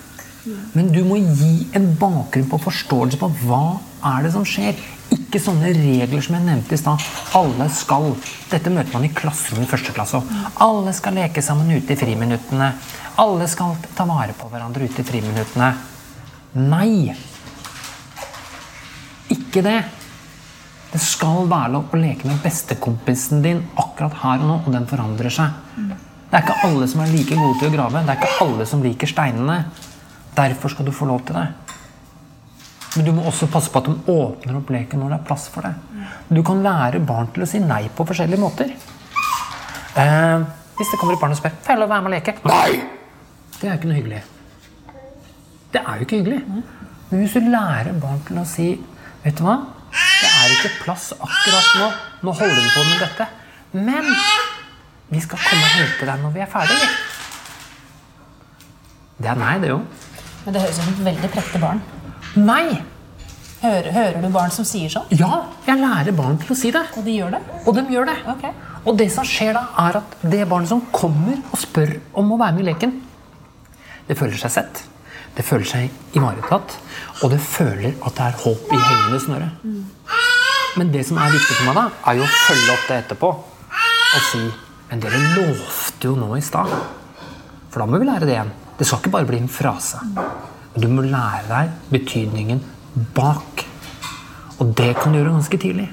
Men 0.75 0.89
du 0.91 0.99
må 1.07 1.17
gi 1.19 1.67
en 1.75 1.89
bakgrunn 1.99 2.47
på 2.51 2.59
forståelse 2.65 3.19
på 3.19 3.29
hva 3.45 3.79
er 4.11 4.25
det 4.25 4.33
som 4.35 4.43
skjer. 4.47 4.75
Ikke 5.15 5.39
sånne 5.39 5.71
regler 5.75 6.23
som 6.23 6.35
jeg 6.35 6.43
nevnte 6.43 6.75
i 6.75 6.79
stad. 6.79 7.03
Alle 7.39 7.67
skal. 7.71 8.09
Dette 8.51 8.71
møter 8.71 8.91
man 8.95 9.07
i 9.07 9.11
klasserommet 9.15 9.67
i 9.67 9.71
første 9.71 9.95
klasse 9.95 10.19
òg. 10.19 10.33
Alle 10.63 10.93
skal 10.95 11.15
leke 11.19 11.43
sammen 11.43 11.71
ute 11.71 11.95
i 11.95 11.99
friminuttene. 11.99 12.73
Alle 13.23 13.47
skal 13.51 13.75
ta 13.95 14.07
vare 14.07 14.35
på 14.37 14.49
hverandre 14.51 14.87
ute 14.87 15.03
i 15.03 15.07
friminuttene. 15.07 15.71
Nei! 16.67 17.15
Ikke 19.31 19.63
det. 19.63 19.79
Det 20.91 20.99
skal 21.03 21.47
være 21.51 21.73
lov 21.75 21.95
å 21.95 21.99
leke 22.03 22.27
med 22.27 22.43
bestekompisen 22.43 23.43
din 23.43 23.63
akkurat 23.79 24.19
her 24.23 24.43
og 24.43 24.51
nå, 24.51 24.59
og 24.65 24.75
den 24.75 24.91
forandrer 24.91 25.33
seg. 25.39 25.55
Det 26.27 26.35
er 26.35 26.43
ikke 26.43 26.67
alle 26.67 26.87
som 26.91 27.01
er 27.03 27.13
like 27.13 27.35
gode 27.39 27.59
til 27.59 27.69
å 27.69 27.75
grave. 27.77 28.01
Det 28.03 28.13
er 28.13 28.19
ikke 28.19 28.43
alle 28.43 28.67
som 28.67 28.83
liker 28.83 29.09
steinene. 29.09 29.57
Derfor 30.35 30.73
skal 30.73 30.87
du 30.87 30.91
få 30.93 31.07
lov 31.07 31.23
til 31.27 31.39
det. 31.39 31.47
Men 32.97 33.05
du 33.05 33.11
må 33.15 33.23
også 33.29 33.47
passe 33.51 33.71
på 33.71 33.79
at 33.79 33.87
de 33.87 33.95
åpner 34.11 34.57
opp 34.59 34.71
leken 34.73 35.01
når 35.01 35.13
det 35.13 35.17
er 35.19 35.25
plass 35.29 35.47
for 35.53 35.67
det. 35.67 35.73
Du 36.33 36.41
kan 36.45 36.63
lære 36.65 36.99
barn 37.05 37.29
til 37.33 37.45
å 37.45 37.49
si 37.49 37.61
nei 37.63 37.85
på 37.93 38.05
forskjellige 38.09 38.41
måter. 38.41 38.73
Eh, 39.97 40.45
hvis 40.77 40.91
det 40.91 40.99
kommer 40.99 41.15
et 41.15 41.21
barn 41.21 41.33
og 41.33 41.39
spør 41.39 41.55
Får 41.65 41.73
jeg 41.73 41.81
lov 41.81 41.87
å 41.87 41.93
være 41.93 42.05
med 42.05 42.11
og 42.11 42.15
leke. 42.17 42.35
Nei! 42.45 42.81
Det 43.57 43.65
er 43.65 43.71
jo 43.71 43.77
ikke 43.79 43.89
noe 43.89 43.97
hyggelig. 43.97 44.19
Det 45.73 45.81
er 45.81 45.95
jo 45.95 46.05
ikke 46.05 46.19
hyggelig. 46.19 46.41
Men 47.09 47.23
hvis 47.23 47.37
du 47.37 47.49
lærer 47.49 47.97
barn 48.01 48.21
til 48.27 48.41
å 48.41 48.45
si 48.47 48.67
Vet 49.23 49.39
du 49.39 49.43
hva? 49.47 49.55
Det 49.91 50.27
er 50.29 50.53
ikke 50.53 50.83
plass 50.83 51.09
akkurat 51.15 51.71
nå. 51.79 51.87
Nå 52.27 52.33
holder 52.37 52.59
vi 52.61 52.69
på 52.75 52.83
med 52.85 53.01
dette. 53.01 53.27
Men 53.73 54.05
vi 55.09 55.21
skal 55.23 55.39
komme 55.39 55.63
og 55.63 55.73
hente 55.77 56.09
deg 56.09 56.21
når 56.23 56.35
vi 56.35 56.43
er 56.43 56.51
ferdige. 56.51 56.89
Det 59.17 59.31
er 59.31 59.39
nei, 59.39 59.55
det 59.63 59.71
jo. 59.71 59.79
Men 60.43 60.55
det 60.55 60.61
høres 60.61 60.77
ut 60.77 60.83
som 60.83 60.93
et 60.93 61.03
veldig 61.07 61.29
prektig 61.33 61.61
barn. 61.63 61.81
Nei! 62.37 62.77
Hører, 63.57 63.87
hører 63.89 64.21
du 64.21 64.27
barn 64.29 64.51
som 64.53 64.67
sier 64.69 64.91
sånn? 64.93 65.07
Ja, 65.17 65.47
jeg 65.65 65.79
lærer 65.81 66.13
barn 66.13 66.37
til 66.43 66.53
å 66.53 66.57
si 66.59 66.69
det. 66.75 66.83
Og 66.99 67.07
de 67.07 67.15
gjør 67.15 67.33
det? 67.33 67.39
Og 67.63 67.73
de 67.73 67.83
gjør 67.89 68.05
det. 68.11 68.17
Okay. 68.35 68.51
Og 68.83 68.99
det 68.99 69.07
som 69.15 69.25
skjer 69.25 69.57
da, 69.57 69.63
er 69.87 69.97
at 70.03 70.13
det 70.21 70.43
barnet 70.49 70.69
som 70.69 70.83
kommer 70.93 71.39
og 71.49 71.57
spør 71.59 71.95
om 72.21 72.35
å 72.35 72.37
være 72.37 72.57
med 72.59 72.65
i 72.65 72.67
leken, 72.69 72.93
det 74.07 74.19
føler 74.19 74.37
seg 74.39 74.53
sett. 74.59 74.83
Det 75.37 75.45
føler 75.45 75.65
seg 75.69 76.15
ivaretatt. 76.17 76.77
Og 77.23 77.33
det 77.33 77.41
føler 77.41 77.97
at 77.97 78.19
det 78.19 78.27
er 78.27 78.39
håp 78.43 78.69
i 78.69 78.77
hengende 78.77 79.23
snøre. 79.25 79.49
Men 80.77 80.93
det 80.93 81.03
som 81.09 81.17
er 81.17 81.33
viktig 81.33 81.57
for 81.57 81.71
meg, 81.71 81.81
da, 81.81 81.87
er 82.11 82.19
jo 82.19 82.27
å 82.27 82.31
følge 82.45 82.73
opp 82.75 82.87
det 82.91 83.01
etterpå 83.01 83.33
og 83.33 84.23
si 84.29 84.45
Men 84.89 85.03
dere 85.03 85.19
lovte 85.35 86.07
jo 86.07 86.15
nå 86.15 86.29
i 86.37 86.43
stad. 86.45 86.71
For 87.71 87.81
da 87.81 87.87
må 87.89 87.99
vi 87.99 88.07
lære 88.07 88.27
det 88.27 88.35
igjen. 88.35 88.53
Det 88.77 88.87
skal 88.87 89.01
ikke 89.01 89.15
bare 89.17 89.27
bli 89.29 89.41
en 89.41 89.51
frase. 89.51 89.99
Men 90.15 90.83
du 90.83 90.87
må 90.91 91.03
lære 91.03 91.47
deg 91.49 91.73
betydningen 91.91 92.61
bak. 93.17 93.65
Og 94.57 94.71
det 94.77 94.93
kan 94.97 95.13
du 95.13 95.19
gjøre 95.19 95.35
ganske 95.35 95.59
tidlig. 95.61 95.89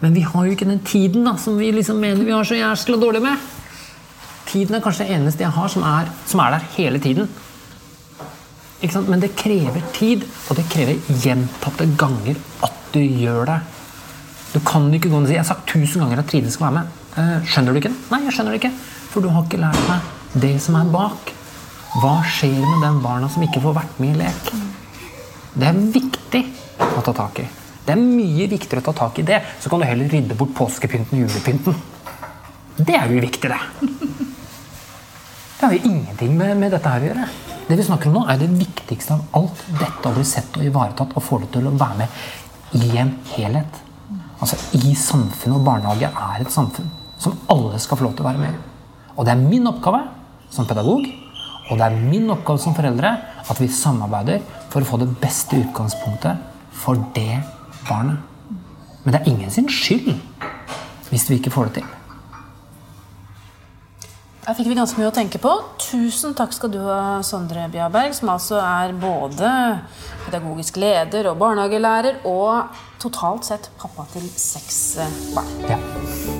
Men 0.00 0.16
vi 0.16 0.24
har 0.24 0.46
jo 0.46 0.56
ikke 0.56 0.68
den 0.68 0.82
tiden 0.84 1.26
da, 1.28 1.36
som 1.36 1.58
vi 1.60 1.70
liksom 1.76 2.00
mener 2.00 2.24
vi 2.24 2.32
har 2.32 2.46
så 2.48 2.56
jæskla 2.58 2.96
dårlig 3.00 3.22
med. 3.24 3.48
Tiden 4.48 4.74
er 4.74 4.82
kanskje 4.82 5.06
det 5.06 5.16
eneste 5.18 5.44
jeg 5.44 5.54
har 5.54 5.70
som 5.70 5.84
er, 5.86 6.08
som 6.26 6.42
er 6.42 6.56
der 6.56 6.68
hele 6.76 7.00
tiden. 7.00 7.28
Men 9.06 9.20
det 9.20 9.36
krever 9.36 9.82
tid, 9.92 10.24
og 10.48 10.56
det 10.56 10.64
krever 10.72 10.96
gjentatte 11.22 11.86
ganger 12.00 12.40
at 12.64 12.78
du 12.94 13.00
gjør 13.00 13.44
det. 13.52 13.58
Du 14.54 14.58
kan 14.66 14.88
ikke 14.94 15.12
gå 15.12 15.20
og 15.20 15.28
si 15.28 15.36
Jeg 15.36 15.44
har 15.44 15.50
sagt 15.52 15.68
tusen 15.68 16.00
ganger 16.00 16.24
at 16.24 16.30
Trine 16.32 16.50
skal 16.50 16.66
være 16.70 16.80
med. 16.80 16.99
Eh, 17.18 17.36
skjønner 17.42 17.74
du 17.74 17.80
ikke 17.80 17.90
det? 17.90 18.00
Nei, 18.12 18.20
jeg 18.28 18.36
skjønner 18.36 18.54
det 18.54 18.60
ikke. 18.60 18.72
For 19.10 19.24
du 19.24 19.30
har 19.34 19.46
ikke 19.46 19.58
lært 19.60 19.86
deg 19.88 20.42
det 20.44 20.56
som 20.62 20.76
er 20.78 20.90
bak. 20.92 21.32
Hva 21.98 22.20
skjer 22.22 22.60
med 22.62 22.84
den 22.86 23.00
barna 23.02 23.30
som 23.32 23.42
ikke 23.42 23.62
får 23.64 23.74
vært 23.80 23.96
med 24.02 24.12
i 24.14 24.20
lek? 24.20 24.50
Det 25.58 25.66
er 25.66 25.80
viktig 25.96 26.42
å 26.86 27.02
ta 27.02 27.14
tak 27.16 27.40
i. 27.42 27.46
Det 27.82 27.96
er 27.96 28.02
mye 28.02 28.46
viktigere 28.46 28.84
å 28.84 28.86
ta 28.86 28.94
tak 29.00 29.18
i 29.18 29.26
det. 29.26 29.40
Så 29.58 29.72
kan 29.72 29.82
du 29.82 29.88
heller 29.88 30.10
rydde 30.12 30.36
bort 30.38 30.54
påskepynten 30.54 31.18
og 31.18 31.24
julepynten. 31.24 31.80
Det 32.78 32.94
er 32.94 33.10
jo 33.10 33.24
viktig, 33.24 33.50
det. 33.50 33.58
Det 33.80 35.66
har 35.66 35.74
jo 35.74 35.90
ingenting 35.90 36.36
med, 36.38 36.54
med 36.60 36.70
dette 36.72 36.92
her 36.94 37.02
å 37.02 37.10
gjøre. 37.10 37.26
Det 37.66 37.76
vi 37.76 37.88
snakker 37.88 38.08
om 38.08 38.20
nå, 38.20 38.22
er 38.30 38.38
det 38.38 38.48
viktigste 38.54 39.18
av 39.18 39.40
alt. 39.40 39.66
Dette 39.82 40.06
å 40.08 40.14
bli 40.14 40.24
sett 40.28 40.54
og 40.56 40.64
ivaretatt 40.64 41.18
og 41.18 41.26
få 41.26 41.42
det 41.42 41.50
til 41.58 41.66
å 41.68 41.74
være 41.74 42.04
med 42.04 42.78
i 42.78 42.94
en 43.02 43.12
helhet. 43.34 43.82
Altså 44.38 44.56
i 44.78 44.94
samfunnet, 44.94 45.58
og 45.58 45.66
barnehage 45.66 46.08
er 46.08 46.46
et 46.46 46.54
samfunn 46.54 46.99
som 47.20 47.36
alle 47.52 47.78
skal 47.82 48.00
få 48.00 48.08
lov 48.08 48.16
til 48.16 48.24
å 48.24 48.30
være 48.30 48.40
med 48.40 48.56
i. 48.56 48.62
Og 49.16 49.26
det 49.26 49.34
er 49.34 49.42
min 49.42 49.68
oppgave 49.68 50.04
som 50.50 50.66
pedagog, 50.68 51.04
og 51.70 51.78
det 51.78 51.86
er 51.86 52.00
min 52.00 52.30
oppgave 52.32 52.62
som 52.62 52.74
foreldre 52.74 53.12
at 53.50 53.60
vi 53.60 53.68
samarbeider 53.70 54.42
for 54.72 54.82
å 54.82 54.88
få 54.88 55.00
det 55.02 55.10
beste 55.20 55.60
utgangspunktet 55.60 56.48
for 56.80 56.98
det 57.14 57.42
barnet. 57.88 58.18
Men 59.04 59.14
det 59.14 59.22
er 59.22 59.32
ingen 59.32 59.52
sin 59.52 59.68
skyld 59.70 60.12
hvis 61.10 61.26
vi 61.30 61.40
ikke 61.40 61.52
får 61.52 61.70
det 61.70 61.80
til. 61.80 61.96
Her 64.46 64.56
fikk 64.56 64.70
vi 64.70 64.76
ganske 64.78 64.98
mye 64.98 65.10
å 65.10 65.14
tenke 65.14 65.38
på. 65.42 65.50
Tusen 65.78 66.32
takk 66.38 66.54
skal 66.56 66.72
du 66.72 66.80
ha, 66.82 67.20
Sondre 67.26 67.68
Bjarberg, 67.70 68.16
som 68.16 68.32
altså 68.32 68.58
er 68.58 68.96
både 68.98 69.52
pedagogisk 70.24 70.80
leder 70.80 71.30
og 71.30 71.38
barnehagelærer, 71.42 72.22
og 72.26 72.72
totalt 73.02 73.46
sett 73.46 73.70
pappa 73.78 74.08
til 74.14 74.26
seks 74.34 74.80
barn. 75.36 75.58
Ja. 75.70 76.39